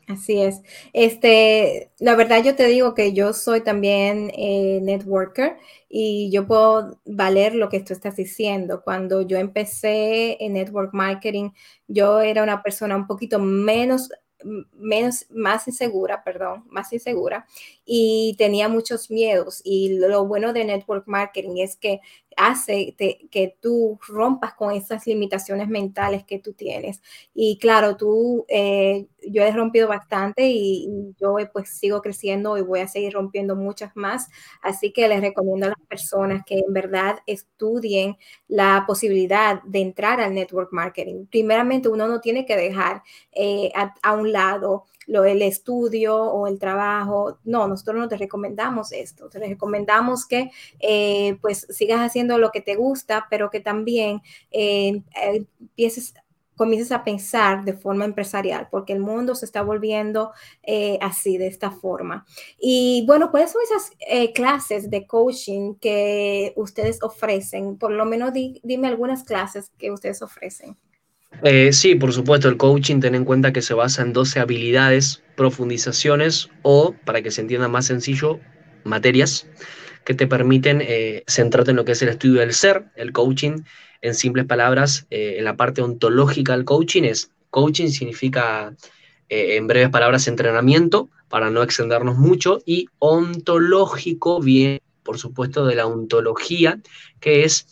[0.08, 0.62] Así es.
[0.94, 5.58] Este, la verdad yo te digo que yo soy también eh, networker
[5.90, 8.80] y yo puedo valer lo que tú estás diciendo.
[8.82, 11.50] Cuando yo empecé en network marketing,
[11.88, 14.08] yo era una persona un poquito menos
[14.72, 17.44] menos, más insegura, perdón, más insegura
[17.90, 19.62] y tenía muchos miedos.
[19.64, 22.00] Y lo bueno de network marketing es que
[22.36, 22.94] hace
[23.30, 27.00] que tú rompas con esas limitaciones mentales que tú tienes.
[27.34, 32.80] Y claro, tú, eh, yo he rompido bastante y, yo pues sigo creciendo y voy
[32.80, 34.28] a seguir rompiendo muchas más.
[34.60, 40.20] Así que les recomiendo a las personas que en verdad estudien la posibilidad de entrar
[40.20, 41.24] al network marketing.
[41.30, 43.72] Primeramente, uno no tiene que dejar eh,
[44.02, 47.38] a un lado lo, el estudio o el trabajo.
[47.44, 49.28] No, nosotros no te recomendamos esto.
[49.28, 54.20] Te recomendamos que eh, pues sigas haciendo lo que te gusta, pero que también
[54.52, 56.14] eh, eh, empieces
[56.56, 60.32] comiences a pensar de forma empresarial, porque el mundo se está volviendo
[61.00, 62.26] así, de esta forma.
[62.58, 63.92] Y bueno, ¿cuáles son esas
[64.34, 67.78] clases de coaching que ustedes ofrecen?
[67.78, 70.76] Por lo menos dime algunas clases que ustedes ofrecen.
[71.44, 75.22] Eh, sí, por supuesto, el coaching, ten en cuenta que se basa en 12 habilidades,
[75.36, 78.40] profundizaciones o, para que se entienda más sencillo,
[78.82, 79.46] materias
[80.04, 82.86] que te permiten eh, centrarte en lo que es el estudio del ser.
[82.96, 83.62] El coaching,
[84.02, 88.74] en simples palabras, eh, en la parte ontológica del coaching es, coaching significa,
[89.28, 95.86] en breves palabras, entrenamiento, para no extendernos mucho, y ontológico viene, por supuesto, de la
[95.86, 96.80] ontología,
[97.20, 97.66] que es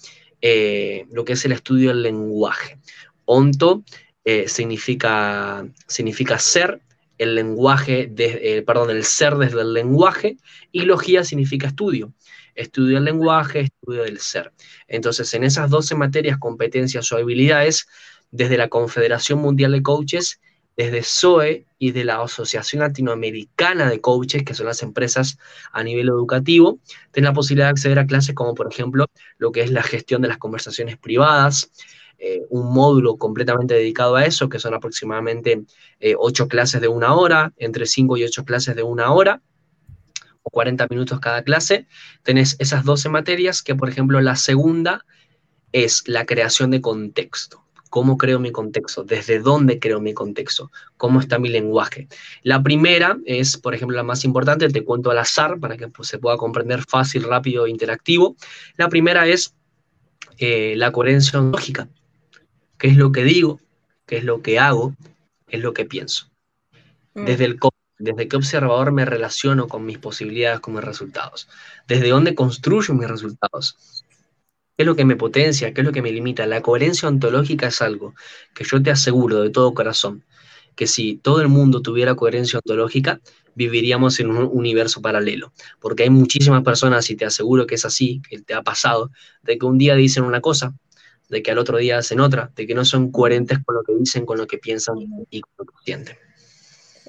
[1.10, 2.78] lo que es el estudio del lenguaje.
[3.26, 3.84] Onto
[4.24, 6.80] eh, significa, significa ser,
[7.18, 10.36] el lenguaje, de, eh, perdón, el ser desde el lenguaje,
[10.72, 12.12] y logía significa estudio.
[12.54, 14.52] Estudio del lenguaje, estudio del ser.
[14.88, 17.86] Entonces, en esas 12 materias, competencias o habilidades,
[18.30, 20.40] desde la Confederación Mundial de Coaches,
[20.76, 25.38] desde SOE y de la Asociación Latinoamericana de Coaches, que son las empresas
[25.72, 26.80] a nivel educativo,
[27.12, 29.06] tienen la posibilidad de acceder a clases como, por ejemplo,
[29.38, 31.70] lo que es la gestión de las conversaciones privadas,
[32.18, 35.64] eh, un módulo completamente dedicado a eso, que son aproximadamente
[36.00, 39.42] eh, ocho clases de una hora, entre cinco y ocho clases de una hora,
[40.42, 41.86] o 40 minutos cada clase.
[42.22, 45.04] Tenés esas 12 materias que, por ejemplo, la segunda
[45.72, 47.66] es la creación de contexto.
[47.90, 49.04] ¿Cómo creo mi contexto?
[49.04, 50.70] ¿Desde dónde creo mi contexto?
[50.96, 52.08] ¿Cómo está mi lenguaje?
[52.42, 56.08] La primera es, por ejemplo, la más importante, te cuento al azar para que pues,
[56.08, 58.36] se pueda comprender fácil, rápido e interactivo.
[58.76, 59.54] La primera es
[60.38, 61.88] eh, la coherencia ontológica.
[62.78, 63.60] ¿Qué es lo que digo?
[64.06, 64.94] ¿Qué es lo que hago?
[65.46, 66.30] ¿Qué es lo que pienso?
[67.14, 67.24] Mm.
[67.24, 67.58] Desde el
[67.98, 71.48] desde qué observador me relaciono con mis posibilidades, con mis resultados.
[71.88, 74.04] Desde dónde construyo mis resultados.
[74.76, 75.72] ¿Qué es lo que me potencia?
[75.72, 76.46] ¿Qué es lo que me limita?
[76.46, 78.14] La coherencia ontológica es algo
[78.54, 80.24] que yo te aseguro de todo corazón,
[80.74, 83.20] que si todo el mundo tuviera coherencia ontológica,
[83.54, 85.54] viviríamos en un universo paralelo.
[85.80, 89.10] Porque hay muchísimas personas, y te aseguro que es así, que te ha pasado,
[89.42, 90.74] de que un día dicen una cosa,
[91.28, 93.94] de que al otro día hacen otra, de que no son coherentes con lo que
[93.94, 94.96] dicen, con lo que piensan
[95.30, 96.16] y con lo que sienten.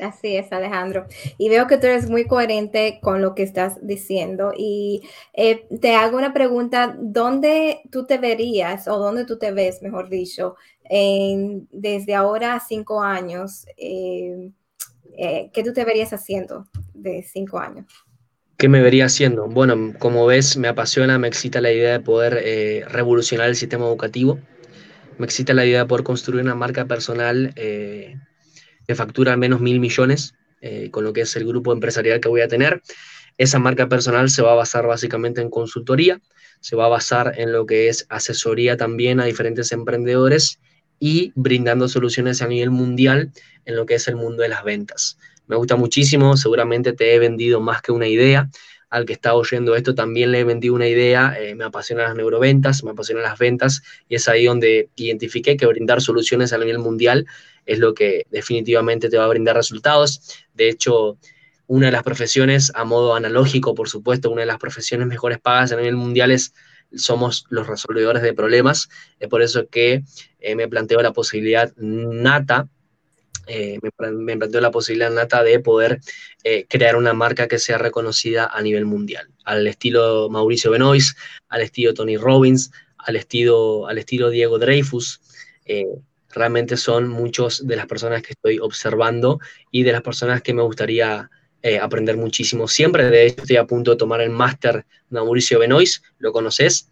[0.01, 1.07] Así es, Alejandro.
[1.37, 4.53] Y veo que tú eres muy coherente con lo que estás diciendo.
[4.55, 5.01] Y
[5.33, 10.09] eh, te hago una pregunta, ¿dónde tú te verías o dónde tú te ves, mejor
[10.09, 10.55] dicho,
[10.89, 13.65] desde ahora a cinco años?
[13.75, 14.51] Eh,
[15.17, 17.87] eh, ¿Qué tú te verías haciendo de cinco años?
[18.57, 19.47] ¿Qué me vería haciendo?
[19.47, 24.39] Bueno, como ves, me apasiona, me excita la idea de poder revolucionar el sistema educativo.
[25.19, 27.53] Me excita la idea de poder construir una marca personal
[28.87, 32.41] que factura menos mil millones, eh, con lo que es el grupo empresarial que voy
[32.41, 32.81] a tener.
[33.37, 36.19] Esa marca personal se va a basar básicamente en consultoría,
[36.61, 40.59] se va a basar en lo que es asesoría también a diferentes emprendedores
[40.99, 43.31] y brindando soluciones a nivel mundial
[43.65, 45.19] en lo que es el mundo de las ventas.
[45.47, 48.49] Me gusta muchísimo, seguramente te he vendido más que una idea.
[48.89, 52.15] Al que está oyendo esto también le he vendido una idea, eh, me apasionan las
[52.15, 56.79] neuroventas, me apasionan las ventas y es ahí donde identifiqué que brindar soluciones a nivel
[56.79, 57.25] mundial
[57.65, 60.21] es lo que definitivamente te va a brindar resultados.
[60.53, 61.17] De hecho,
[61.67, 65.73] una de las profesiones, a modo analógico, por supuesto, una de las profesiones mejores pagas
[65.73, 66.53] a nivel mundial es
[66.95, 68.89] somos los resolvedores de problemas.
[69.19, 70.03] Es por eso que
[70.39, 72.69] eh, me planteo la posibilidad nata,
[73.47, 75.99] eh, me, planteo la posibilidad nata de poder
[76.43, 81.17] eh, crear una marca que sea reconocida a nivel mundial, al estilo Mauricio Benoist,
[81.49, 85.21] al estilo Tony Robbins, al estilo, al estilo Diego Dreyfus
[86.37, 89.39] realmente son muchos de las personas que estoy observando
[89.71, 91.29] y de las personas que me gustaría
[91.61, 93.09] eh, aprender muchísimo siempre.
[93.09, 96.03] De hecho, estoy a punto de tomar el máster de Mauricio Benoist.
[96.19, 96.91] ¿Lo conoces?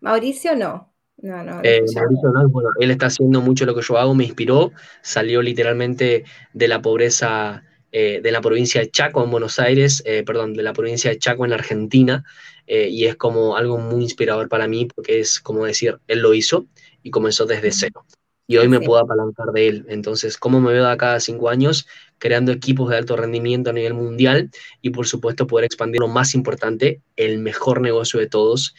[0.00, 0.92] Mauricio no.
[1.20, 4.24] No, no, eh, Mauricio no, bueno, él está haciendo mucho lo que yo hago, me
[4.24, 10.04] inspiró, salió literalmente de la pobreza eh, de la provincia de Chaco en Buenos Aires,
[10.24, 12.24] perdón, de la provincia de Chaco en Argentina,
[12.66, 16.66] y es como algo muy inspirador para mí porque es como decir, él lo hizo
[17.02, 18.04] y comenzó desde cero.
[18.50, 19.86] Y hoy me puedo apalancar de él.
[19.90, 21.86] Entonces, ¿cómo me veo de acá a cinco años?
[22.16, 24.50] Creando equipos de alto rendimiento a nivel mundial
[24.80, 28.74] y, por supuesto, poder expandir lo más importante, el mejor negocio de todos,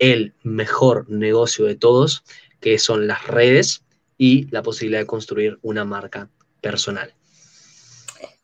[0.00, 2.24] el mejor negocio de todos,
[2.58, 3.84] que son las redes
[4.18, 6.28] y la posibilidad de construir una marca
[6.60, 7.14] personal.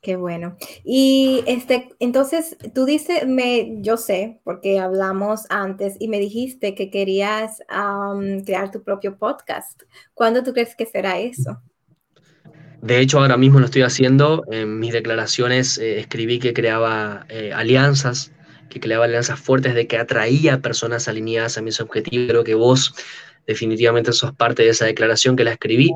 [0.00, 0.56] Qué bueno.
[0.84, 6.92] Y este, entonces tú dices, me, yo sé, porque hablamos antes y me dijiste que
[6.92, 7.58] querías
[8.44, 9.82] crear tu propio podcast.
[10.14, 11.60] ¿Cuándo tú crees que será eso?
[12.82, 14.44] De hecho, ahora mismo lo estoy haciendo.
[14.52, 18.30] En mis declaraciones eh, escribí que creaba eh, alianzas,
[18.68, 22.28] que creaba alianzas fuertes, de que atraía personas alineadas a mis objetivos.
[22.28, 22.94] Creo que vos
[23.46, 25.92] definitivamente sos parte de esa declaración que la escribí.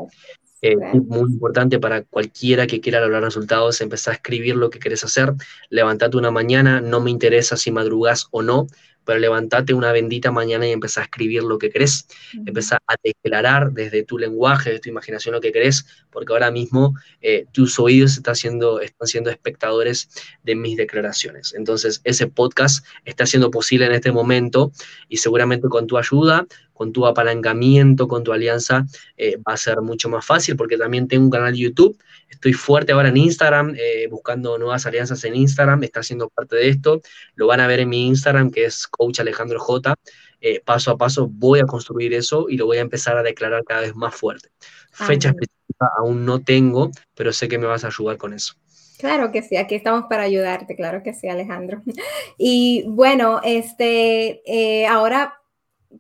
[0.62, 5.02] Eh, muy importante para cualquiera que quiera lograr resultados, empezar a escribir lo que querés
[5.04, 5.32] hacer,
[5.70, 8.66] levantate una mañana, no me interesa si madrugás o no,
[9.10, 12.06] pero levantate una bendita mañana y empezá a escribir lo que querés,
[12.46, 16.94] empezá a declarar desde tu lenguaje, de tu imaginación lo que querés, porque ahora mismo
[17.20, 20.10] eh, tus oídos están siendo, están siendo espectadores
[20.44, 21.54] de mis declaraciones.
[21.54, 24.70] Entonces, ese podcast está siendo posible en este momento
[25.08, 26.46] y seguramente con tu ayuda,
[26.80, 28.86] con tu apalancamiento, con tu alianza,
[29.18, 31.98] eh, va a ser mucho más fácil porque también tengo un canal de YouTube,
[32.30, 36.70] estoy fuerte ahora en Instagram, eh, buscando nuevas alianzas en Instagram, está siendo parte de
[36.70, 37.02] esto,
[37.34, 39.94] lo van a ver en mi Instagram que es Coach Alejandro J.
[40.40, 43.62] Eh, paso a paso voy a construir eso y lo voy a empezar a declarar
[43.64, 44.48] cada vez más fuerte.
[44.90, 48.54] Fecha específica aún no tengo, pero sé que me vas a ayudar con eso.
[48.98, 51.82] Claro que sí, aquí estamos para ayudarte, claro que sí, Alejandro.
[52.38, 54.40] Y bueno, este,
[54.88, 55.39] ahora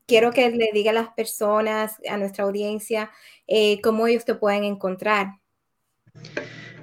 [0.06, 3.10] quiero que le diga a las personas, a nuestra audiencia,
[3.46, 5.34] eh, cómo ellos te pueden encontrar.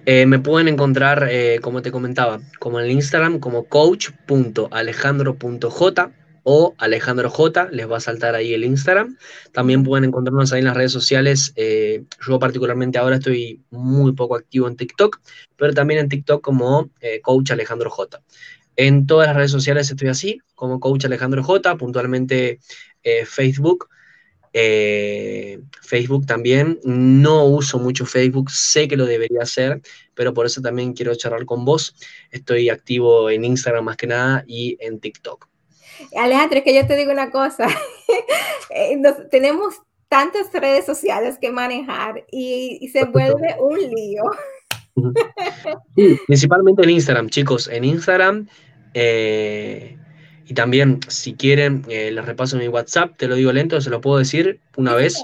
[0.05, 6.12] Eh, me pueden encontrar, eh, como te comentaba, como en el Instagram, como coach.alejandro.j
[6.49, 9.18] o Alejandro J, les va a saltar ahí el Instagram.
[9.51, 11.53] También pueden encontrarnos ahí en las redes sociales.
[12.26, 15.20] Yo particularmente ahora estoy muy poco activo en TikTok,
[15.58, 18.22] pero también en TikTok como eh, Coach Alejandro J.
[18.78, 22.60] En todas las redes sociales estoy así, como Coach Alejandro J, puntualmente
[23.04, 23.89] eh, Facebook.
[25.84, 29.82] Facebook también, no uso mucho Facebook, sé que lo debería hacer,
[30.16, 31.95] pero por eso también quiero charlar con vos.
[32.32, 35.48] Estoy activo en Instagram más que nada y en TikTok.
[36.16, 37.68] Alejandro, es que yo te digo una cosa,
[38.70, 39.76] eh, tenemos
[40.10, 44.24] tantas redes sociales que manejar y, se vuelve un lío.
[46.26, 48.48] principalmente en Instagram, chicos, en Instagram.
[48.93, 49.98] Eh,
[50.48, 54.02] y también, si quieren, eh, les repaso mi WhatsApp, te lo digo lento, se lo
[54.02, 55.24] puedo decir una vez.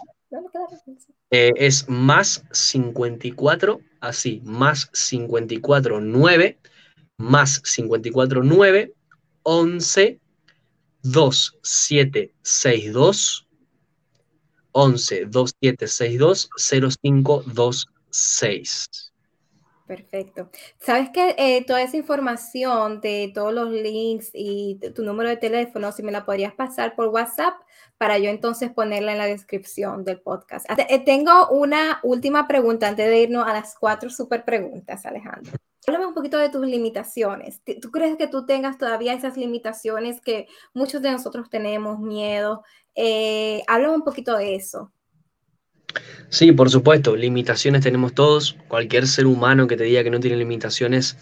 [1.30, 6.58] es más 54, así, más 54, 9,
[7.18, 8.94] más 54, 9,
[9.44, 10.20] 11,
[11.04, 13.48] 2762
[14.74, 19.13] 11 2762 0526.
[19.86, 20.50] Perfecto.
[20.80, 25.92] Sabes que eh, toda esa información de todos los links y tu número de teléfono,
[25.92, 27.54] si me la podrías pasar por WhatsApp
[27.98, 30.66] para yo entonces ponerla en la descripción del podcast.
[30.70, 35.54] Eh, tengo una última pregunta antes de irnos a las cuatro super preguntas, Alejandro.
[35.86, 37.62] Háblame un poquito de tus limitaciones.
[37.82, 42.64] ¿Tú crees que tú tengas todavía esas limitaciones que muchos de nosotros tenemos, miedo?
[42.96, 44.94] Eh, háblame un poquito de eso.
[46.30, 48.58] Sí, por supuesto, limitaciones tenemos todos.
[48.68, 51.18] Cualquier ser humano que te diga que no tiene limitaciones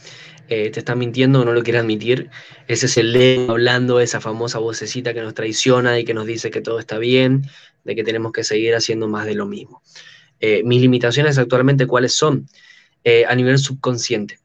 [0.47, 2.29] eh, te está mintiendo o no lo quiere admitir.
[2.67, 6.51] Ese es el ego hablando, esa famosa vocecita que nos traiciona y que nos dice
[6.51, 7.43] que todo está bien,
[7.85, 9.81] de que tenemos que seguir haciendo más de lo mismo.
[10.41, 12.49] Eh, mis limitaciones actualmente, ¿cuáles son?
[13.05, 14.40] Eh, a nivel subconsciente.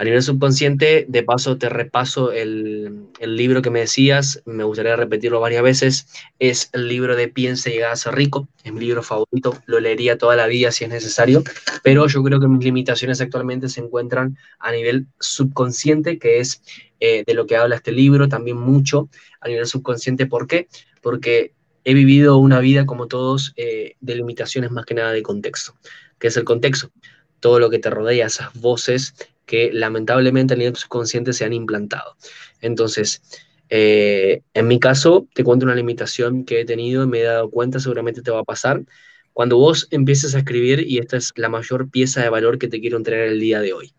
[0.00, 5.40] A nivel subconsciente, de paso te repaso el, libro que me decías, me gustaría repetirlo
[5.40, 6.06] varias veces,
[6.38, 9.78] es el libro de Piensa y llega a ser rico, es mi libro favorito, lo
[9.78, 11.44] leería toda la vida si es necesario,
[11.82, 16.62] pero yo creo que mis limitaciones actualmente se encuentran a nivel subconsciente, que es
[17.00, 19.10] eh, de lo que habla este libro, también mucho
[19.42, 20.24] a nivel subconsciente.
[20.24, 20.68] ¿Por qué?
[21.02, 21.52] Porque
[21.84, 25.74] he vivido una vida como todos eh, de limitaciones más que nada de contexto.
[26.18, 26.90] ¿Qué es el contexto?
[27.38, 29.14] Todo lo que te rodea, esas voces
[29.50, 32.14] que lamentablemente a nivel subconsciente se han implantado.
[32.60, 33.20] Entonces,
[33.68, 37.50] eh, en mi caso, te cuento una limitación que he tenido y me he dado
[37.50, 38.84] cuenta, seguramente te va a pasar.
[39.32, 42.80] Cuando vos empieces a escribir, y esta es la mayor pieza de valor que te
[42.80, 43.92] quiero entregar el día de hoy,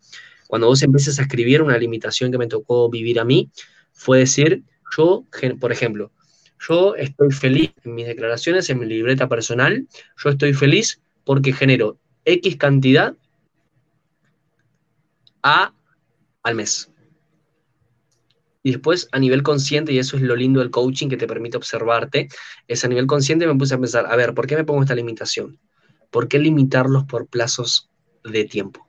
[0.47, 3.49] cuando vos empieces a escribir, una limitación que me tocó vivir a mí
[3.91, 4.63] fue decir,
[4.95, 5.25] yo,
[5.59, 6.13] por ejemplo,
[6.65, 9.85] yo estoy feliz en mis declaraciones, en mi libreta personal,
[10.15, 13.15] yo estoy feliz porque genero X cantidad
[15.43, 15.73] a
[16.43, 16.91] al mes.
[18.63, 21.57] Y después a nivel consciente, y eso es lo lindo del coaching que te permite
[21.57, 22.29] observarte,
[22.67, 24.95] es a nivel consciente me puse a pensar, a ver, ¿por qué me pongo esta
[24.95, 25.59] limitación?
[26.11, 27.89] ¿Por qué limitarlos por plazos
[28.23, 28.87] de tiempo?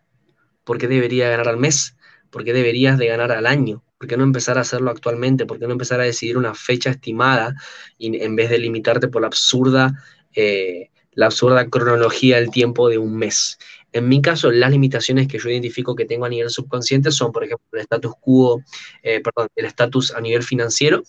[0.64, 1.96] ¿Por qué debería ganar al mes?
[2.30, 3.82] ¿Por qué deberías de ganar al año?
[3.98, 5.46] ¿Por qué no empezar a hacerlo actualmente?
[5.46, 7.54] ¿Por qué no empezar a decidir una fecha estimada
[7.98, 9.92] en vez de limitarte por la absurda,
[10.34, 13.58] eh, la absurda cronología del tiempo de un mes?
[13.92, 17.44] En mi caso, las limitaciones que yo identifico que tengo a nivel subconsciente son, por
[17.44, 18.62] ejemplo, el status quo,
[19.02, 21.02] eh, perdón, el estatus a nivel financiero.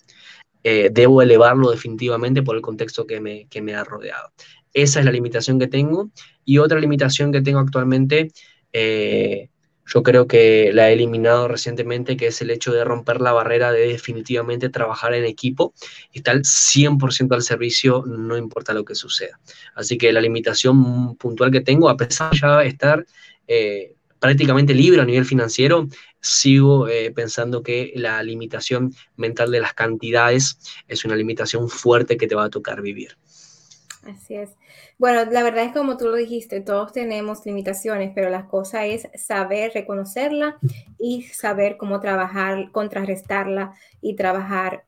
[0.62, 4.32] Eh, debo elevarlo definitivamente por el contexto que me, que me ha rodeado.
[4.72, 6.10] Esa es la limitación que tengo.
[6.44, 8.32] Y otra limitación que tengo actualmente
[8.72, 9.48] eh,
[9.86, 13.72] yo creo que la he eliminado recientemente, que es el hecho de romper la barrera
[13.72, 15.74] de definitivamente trabajar en equipo
[16.12, 19.38] y estar 100% al servicio, no importa lo que suceda.
[19.74, 23.06] Así que la limitación puntual que tengo, a pesar de ya estar
[23.46, 25.86] eh, prácticamente libre a nivel financiero,
[26.20, 30.58] sigo eh, pensando que la limitación mental de las cantidades
[30.88, 33.18] es una limitación fuerte que te va a tocar vivir.
[34.02, 34.50] Así es.
[34.98, 39.08] Bueno, la verdad es como tú lo dijiste, todos tenemos limitaciones, pero la cosa es
[39.14, 40.58] saber reconocerla
[40.98, 44.84] y saber cómo trabajar, contrarrestarla y trabajar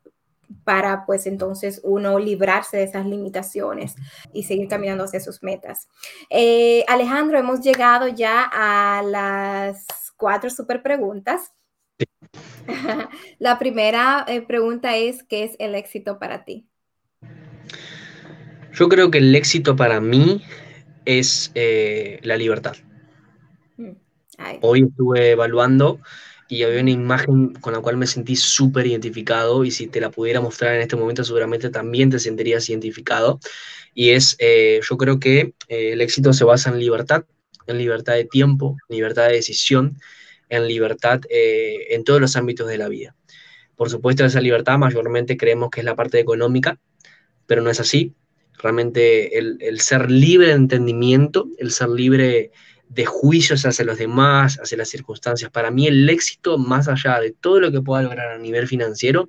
[0.65, 3.97] para pues entonces uno librarse de esas limitaciones
[4.33, 5.89] y seguir caminando hacia sus metas.
[6.31, 9.87] Eh, Alejandro, hemos llegado ya a las
[10.17, 11.53] cuatro super preguntas.
[13.39, 16.69] La primera eh, pregunta es, ¿qué es el éxito para ti?
[18.79, 20.43] Yo creo que el éxito para mí
[21.07, 22.77] es eh, la libertad.
[23.79, 23.93] Mm,
[24.61, 25.99] Hoy estuve evaluando
[26.47, 30.11] y había una imagen con la cual me sentí súper identificado y si te la
[30.11, 33.41] pudiera mostrar en este momento seguramente también te sentirías identificado.
[33.95, 37.25] Y es, eh, yo creo que eh, el éxito se basa en libertad,
[37.67, 39.99] en libertad de tiempo, libertad de decisión,
[40.51, 43.17] en libertad en todos los ámbitos de la vida.
[43.75, 46.79] Por supuesto, esa libertad mayormente creemos que es la parte económica,
[47.47, 48.15] pero no es así.
[48.59, 52.51] Realmente el, el ser libre de entendimiento, el ser libre
[52.89, 55.51] de juicios hacia los demás, hacia las circunstancias.
[55.51, 59.29] Para mí el éxito, más allá de todo lo que pueda lograr a nivel financiero,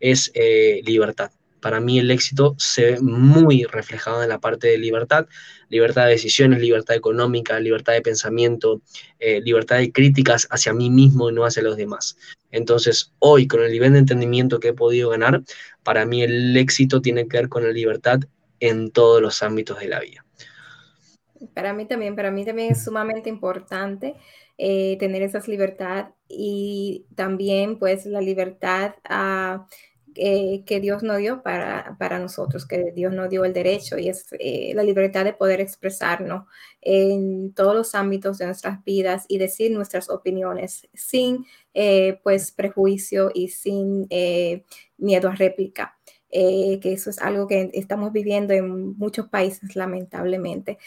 [0.00, 1.30] es eh, libertad.
[1.60, 5.26] Para mí el éxito se ve muy reflejado en la parte de libertad,
[5.70, 8.82] libertad de decisiones, libertad económica, libertad de pensamiento,
[9.18, 12.18] eh, libertad de críticas hacia mí mismo y no hacia los demás.
[12.50, 15.42] Entonces, hoy, con el nivel de entendimiento que he podido ganar,
[15.82, 18.20] para mí el éxito tiene que ver con la libertad
[18.68, 20.24] en todos los ámbitos de la vida.
[21.52, 24.14] Para mí también, para mí también es sumamente importante
[24.56, 29.66] eh, tener esa libertad y también pues la libertad a
[30.14, 34.08] eh, que Dios nos dio para, para, nosotros, que Dios nos dio el derecho y
[34.08, 36.46] es eh, la libertad de poder expresarnos
[36.80, 41.44] en todos los ámbitos de nuestras vidas y decir nuestras opiniones sin
[42.22, 44.06] pues prejuicio y sin
[44.96, 45.93] miedo a réplica.
[46.34, 50.78] Que eso es algo que estamos viviendo en muchos países, lamentablemente.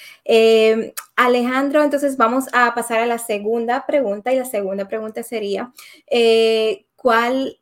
[1.16, 5.72] Alejandro, entonces vamos a pasar a la segunda pregunta y la segunda pregunta sería,
[6.96, 7.58] ¿cuál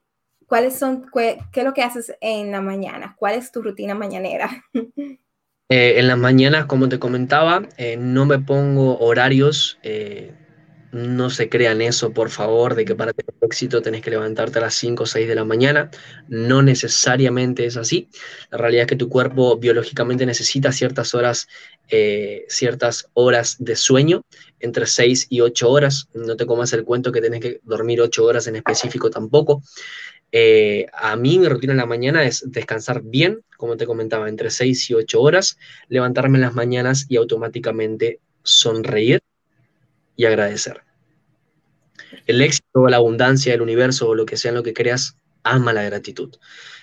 [0.48, 3.16] ¿cuáles son, qué, es lo que haces en la mañana?
[3.18, 4.64] ¿Cuál es tu rutina mañanera?
[5.68, 10.32] Eh, en las mañanas, como te comentaba, eh, no me pongo horarios, eh,
[10.96, 14.62] no se crean eso, por favor, de que para tener éxito tenés que levantarte a
[14.62, 15.92] las 5 o 6 de la mañana.
[16.30, 18.08] No necesariamente es así.
[18.50, 21.50] La realidad es que tu cuerpo biológicamente necesita ciertas horas,
[22.48, 24.22] ciertas horas de sueño,
[24.62, 26.08] entre 6 y 8 horas.
[26.14, 29.64] No te comas el cuento que tenés que dormir 8 horas en específico tampoco.
[30.32, 34.50] Eh, a mí mi rutina en la mañana es descansar bien, como te comentaba, entre
[34.50, 35.58] 6 y 8 horas,
[35.90, 39.22] levantarme en las mañanas y automáticamente sonreír
[40.16, 40.85] y agradecer.
[42.26, 45.74] El éxito, la abundancia del universo o lo que sea en lo que creas, ama
[45.74, 46.36] la gratitud.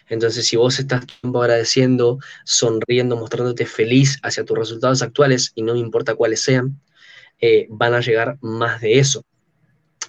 [0.08, 6.14] Entonces, si vos estás agradeciendo, sonriendo, mostrándote feliz hacia tus resultados actuales, y no importa
[6.14, 6.80] cuáles sean,
[7.40, 9.24] eh, van a llegar más de eso.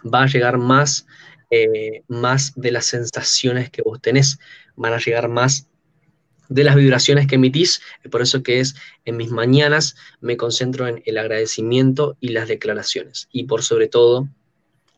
[0.03, 1.05] Va a llegar más
[1.55, 4.39] eh, más de las sensaciones que vos tenés,
[4.75, 5.67] van a llegar más
[6.49, 8.73] de las vibraciones que emitís, por eso que es
[9.05, 14.29] en mis mañanas me concentro en el agradecimiento y las declaraciones, y por sobre todo,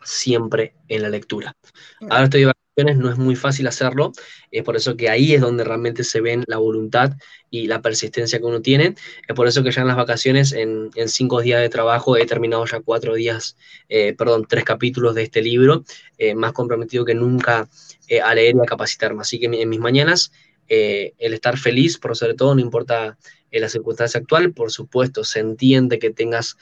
[0.05, 1.55] siempre en la lectura.
[2.01, 2.45] Ahora estoy
[2.83, 4.11] no es muy fácil hacerlo,
[4.51, 7.13] es por eso que ahí es donde realmente se ven la voluntad
[7.49, 8.95] y la persistencia que uno tiene,
[9.27, 12.65] es por eso que ya en las vacaciones, en, cinco días de trabajo, he terminado
[12.65, 13.55] ya cuatro días,
[13.87, 15.85] eh, perdón, tres capítulos de este libro,
[16.17, 17.69] eh, más comprometido que nunca
[18.09, 19.21] eh, a leer y a capacitarme.
[19.21, 20.31] Así que en mis mañanas,
[20.67, 23.17] el estar feliz, por sobre todo, no importa
[23.51, 26.57] la circunstancia actual, por supuesto, se entiende que tengas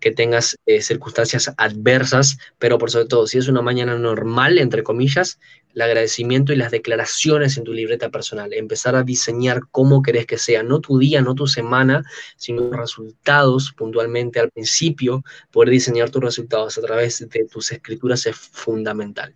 [0.00, 4.82] que tengas eh, circunstancias adversas, pero por sobre todo, si es una mañana normal, entre
[4.82, 5.38] comillas,
[5.74, 10.38] el agradecimiento y las declaraciones en tu libreta personal, empezar a diseñar cómo querés que
[10.38, 12.02] sea, no tu día, no tu semana,
[12.36, 18.36] sino resultados puntualmente al principio, poder diseñar tus resultados a través de tus escrituras es
[18.36, 19.34] fundamental.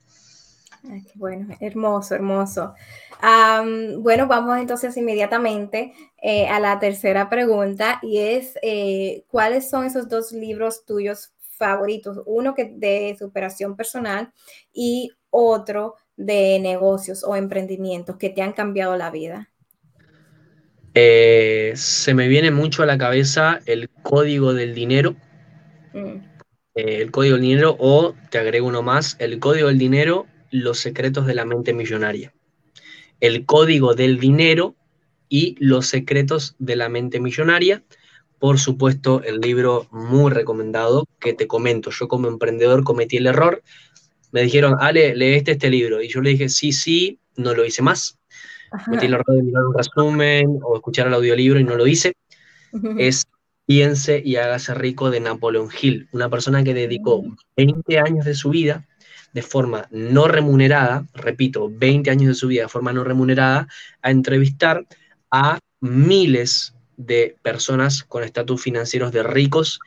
[1.14, 2.74] Bueno, hermoso, hermoso
[3.98, 10.08] bueno, vamos entonces inmediatamente eh, a la tercera pregunta y es, eh, ¿cuáles son esos
[10.08, 12.20] dos libros tuyos favoritos?
[12.26, 14.32] Uno que de superación personal
[14.72, 19.50] y otro de negocios o emprendimientos que te han cambiado la vida.
[20.94, 25.16] Eh, se me viene mucho a la cabeza el código del dinero.
[25.92, 26.18] Mm.
[26.74, 30.26] el código del dinero o, te agrego uno más, el código del dinero,
[30.56, 32.32] los secretos de la mente millonaria
[33.20, 34.76] el código del dinero
[35.28, 37.82] y los secretos de la mente millonaria.
[38.38, 41.90] Por supuesto, el libro muy recomendado que te comento.
[41.90, 43.62] Yo como emprendedor cometí el error.
[44.32, 46.02] Me dijeron, Ale, lee este, libro.
[46.02, 48.18] Y yo le dije, sí, sí, no lo hice más.
[48.84, 52.14] Cometí el error de mirar un resumen o escuchar el audiolibro y no lo hice.
[52.98, 53.26] Es
[53.66, 57.24] Piense y hágase rico de Napoleon Hill, una persona que dedicó
[57.56, 58.86] 20 años de su vida
[59.34, 63.68] de forma no remunerada, repito, 20 años de su vida de forma no remunerada,
[64.00, 64.86] a entrevistar
[65.30, 69.80] a miles de personas con estatus financieros de ricos,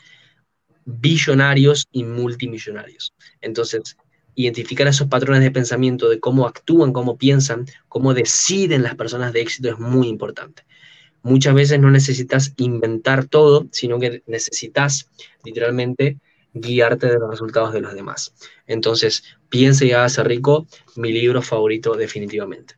[0.85, 3.13] billonarios y multimillonarios.
[3.41, 3.97] Entonces,
[4.35, 9.41] identificar esos patrones de pensamiento, de cómo actúan, cómo piensan, cómo deciden las personas de
[9.41, 10.63] éxito es muy importante.
[11.23, 15.09] Muchas veces no necesitas inventar todo, sino que necesitas
[15.43, 16.17] literalmente
[16.59, 18.33] guiarte de los resultados de los demás.
[18.65, 22.75] Entonces, piense y hágase rico, mi libro favorito definitivamente.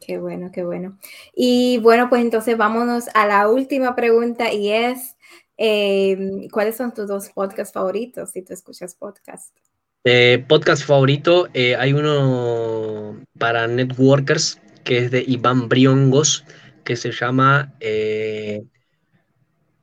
[0.00, 0.98] Qué bueno, qué bueno.
[1.34, 5.16] Y bueno, pues entonces vámonos a la última pregunta y es,
[5.56, 9.56] em, ¿cuáles son tus dos podcasts favoritos si tú escuchas podcast?
[10.04, 16.44] Eh, podcast favorito, eh, hay uno para networkers que es de Iván Briongos,
[16.84, 18.62] que se llama, eh,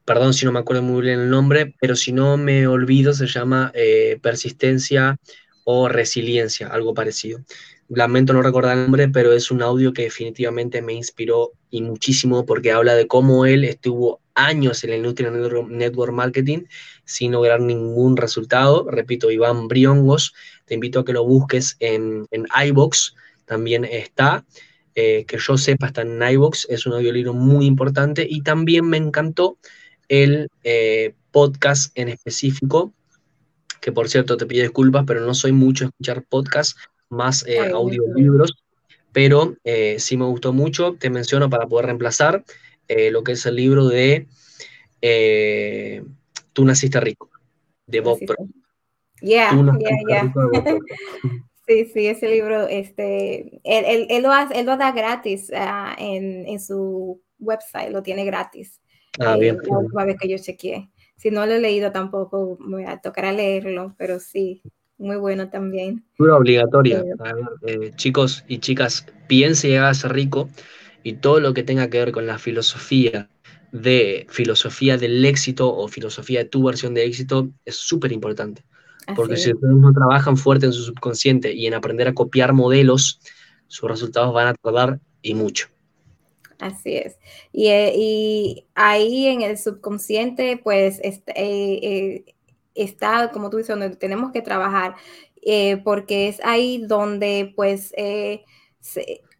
[0.06, 3.28] perdón si no me acuerdo muy bien el nombre, pero si no me olvido, se
[3.28, 5.18] llama eh, Persistencia
[5.64, 7.40] o Resiliencia, algo parecido.
[7.90, 12.46] Lamento no recordar el nombre, pero es un audio que definitivamente me inspiró y muchísimo
[12.46, 16.64] porque habla de cómo él estuvo años en la industria network marketing
[17.04, 18.90] sin lograr ningún resultado.
[18.90, 20.34] Repito, Iván Briongos,
[20.66, 24.46] te invito a que lo busques en, en iBox, también está.
[24.94, 28.98] Eh, que yo sepa está en iVoox, es un audiolibro muy importante y también me
[28.98, 29.58] encantó
[30.12, 32.94] el eh, podcast en específico,
[33.80, 36.76] que por cierto te pido disculpas, pero no soy mucho a escuchar podcasts,
[37.10, 38.54] más eh, audiolibros,
[39.14, 39.56] pero
[39.98, 42.44] sí me gustó mucho, te menciono para poder reemplazar
[42.88, 44.28] lo que es el libro de
[46.54, 47.30] Tú naciste rico,
[47.88, 48.20] de Bob
[49.22, 50.34] Yeah, yeah, yeah.
[51.68, 56.46] Sí, sí, ese libro, este, él, él, lo, hace, él lo, da gratis uh, en,
[56.48, 58.81] en, su website, lo tiene gratis.
[59.20, 59.56] Ah, bien.
[59.56, 60.90] Eh, la última vez que yo chequeé.
[61.18, 64.64] Si no lo he leído tampoco, me va a tocar a leerlo, pero sí,
[64.98, 66.04] muy bueno también.
[66.18, 67.04] Muy obligatoria.
[67.68, 70.50] Eh, chicos y chicas, piense y hágase rico
[71.04, 73.30] y todo lo que tenga que ver con la filosofía
[73.72, 78.64] de filosofía del éxito o filosofía de tu versión de éxito es súper importante.
[79.16, 83.20] Porque si ustedes no trabajan fuerte en su subconsciente y en aprender a copiar modelos,
[83.68, 85.68] sus resultados van a tardar y mucho.
[86.62, 87.18] Así es.
[87.52, 92.36] Y, eh, ahí en el subconsciente, pues eh, eh,
[92.76, 94.96] está, como tú dices, donde tenemos que trabajar,
[95.84, 97.94] porque es ahí donde pues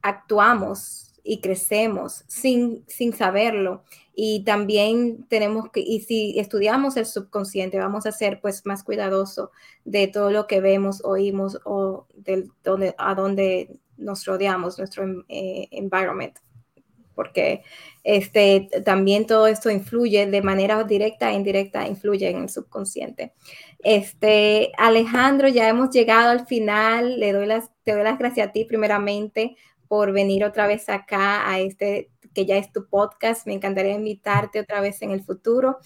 [0.02, 3.84] actuamos y crecemos sin, sin saberlo.
[4.16, 9.52] Y también tenemos que, y si estudiamos el subconsciente, vamos a ser pues más cuidadoso
[9.86, 15.68] de todo lo que vemos, oímos o de donde, a donde nos rodeamos, nuestro eh,
[15.70, 16.36] environment.
[17.22, 17.62] Porque
[18.04, 23.34] este, también todo esto influye de manera directa e indirecta, influye en el subconsciente.
[23.84, 27.20] Este, Alejandro, ya hemos llegado al final.
[27.20, 29.56] Le doy las, te doy las gracias a ti primeramente
[29.88, 33.46] por venir otra vez acá a este que ya es tu podcast.
[33.46, 35.78] Me encantaría invitarte otra vez en el futuro.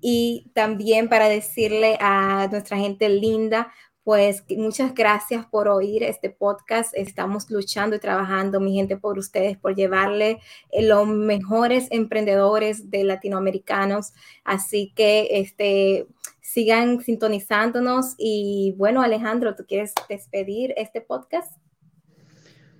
[0.00, 3.72] Y también para decirle a nuestra gente linda,
[4.04, 6.92] pues muchas gracias por oír este podcast.
[6.96, 10.40] Estamos luchando y trabajando, mi gente, por ustedes, por llevarle
[10.70, 14.12] eh, los mejores emprendedores de latinoamericanos.
[14.44, 16.06] Así que este,
[16.40, 18.14] sigan sintonizándonos.
[18.18, 21.56] Y bueno, Alejandro, ¿tú quieres despedir este podcast?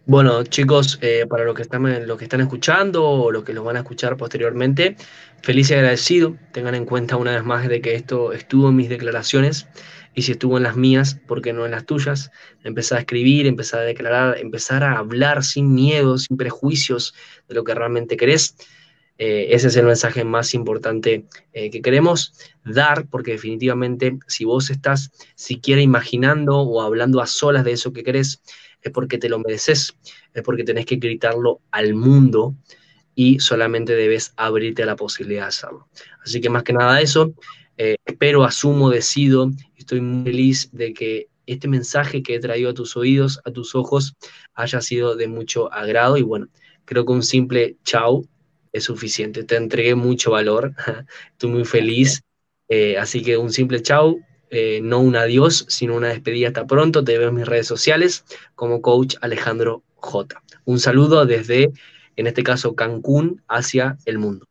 [0.05, 3.77] Bueno, chicos, eh, para los que, están, que están escuchando o los que los van
[3.77, 4.97] a escuchar posteriormente,
[5.43, 6.37] feliz y agradecido.
[6.53, 9.69] Tengan en cuenta una vez más de que esto estuvo en mis declaraciones
[10.15, 12.31] y si estuvo en las mías, ¿por qué no en las tuyas?
[12.65, 17.15] Empezar a escribir, empezar a declarar, empezar a hablar sin miedo, sin prejuicios
[17.49, 18.57] de lo que realmente querés.
[19.19, 22.35] Eh, ese es el mensaje más importante eh, que queremos
[22.65, 28.03] dar, porque definitivamente si vos estás siquiera imaginando o hablando a solas de eso que
[28.03, 28.43] querés,
[28.83, 29.97] es porque te lo mereces,
[30.35, 32.55] es porque tenés que gritarlo al mundo
[33.15, 35.89] y solamente debes abrirte a la posibilidad de hacerlo.
[36.25, 37.35] Así que más que nada eso,
[37.77, 39.51] eh, espero, asumo, decido,
[39.83, 43.75] estoy muy feliz de que este mensaje que he traído a tus oídos, a tus
[43.75, 44.15] ojos,
[44.55, 46.49] haya sido de mucho agrado y bueno,
[46.85, 48.27] creo que un simple chau
[48.73, 49.45] es suficiente.
[49.45, 50.75] Te entregué mucho valor,
[51.33, 52.23] estoy muy feliz.
[52.69, 54.21] Eh, así que un simple chau
[54.51, 56.49] eh, no un adiós, sino una despedida.
[56.49, 58.25] Hasta pronto, te veo en mis redes sociales
[58.55, 60.43] como coach Alejandro J.
[60.65, 61.73] Un saludo desde,
[62.17, 64.47] en este caso, Cancún hacia el mundo.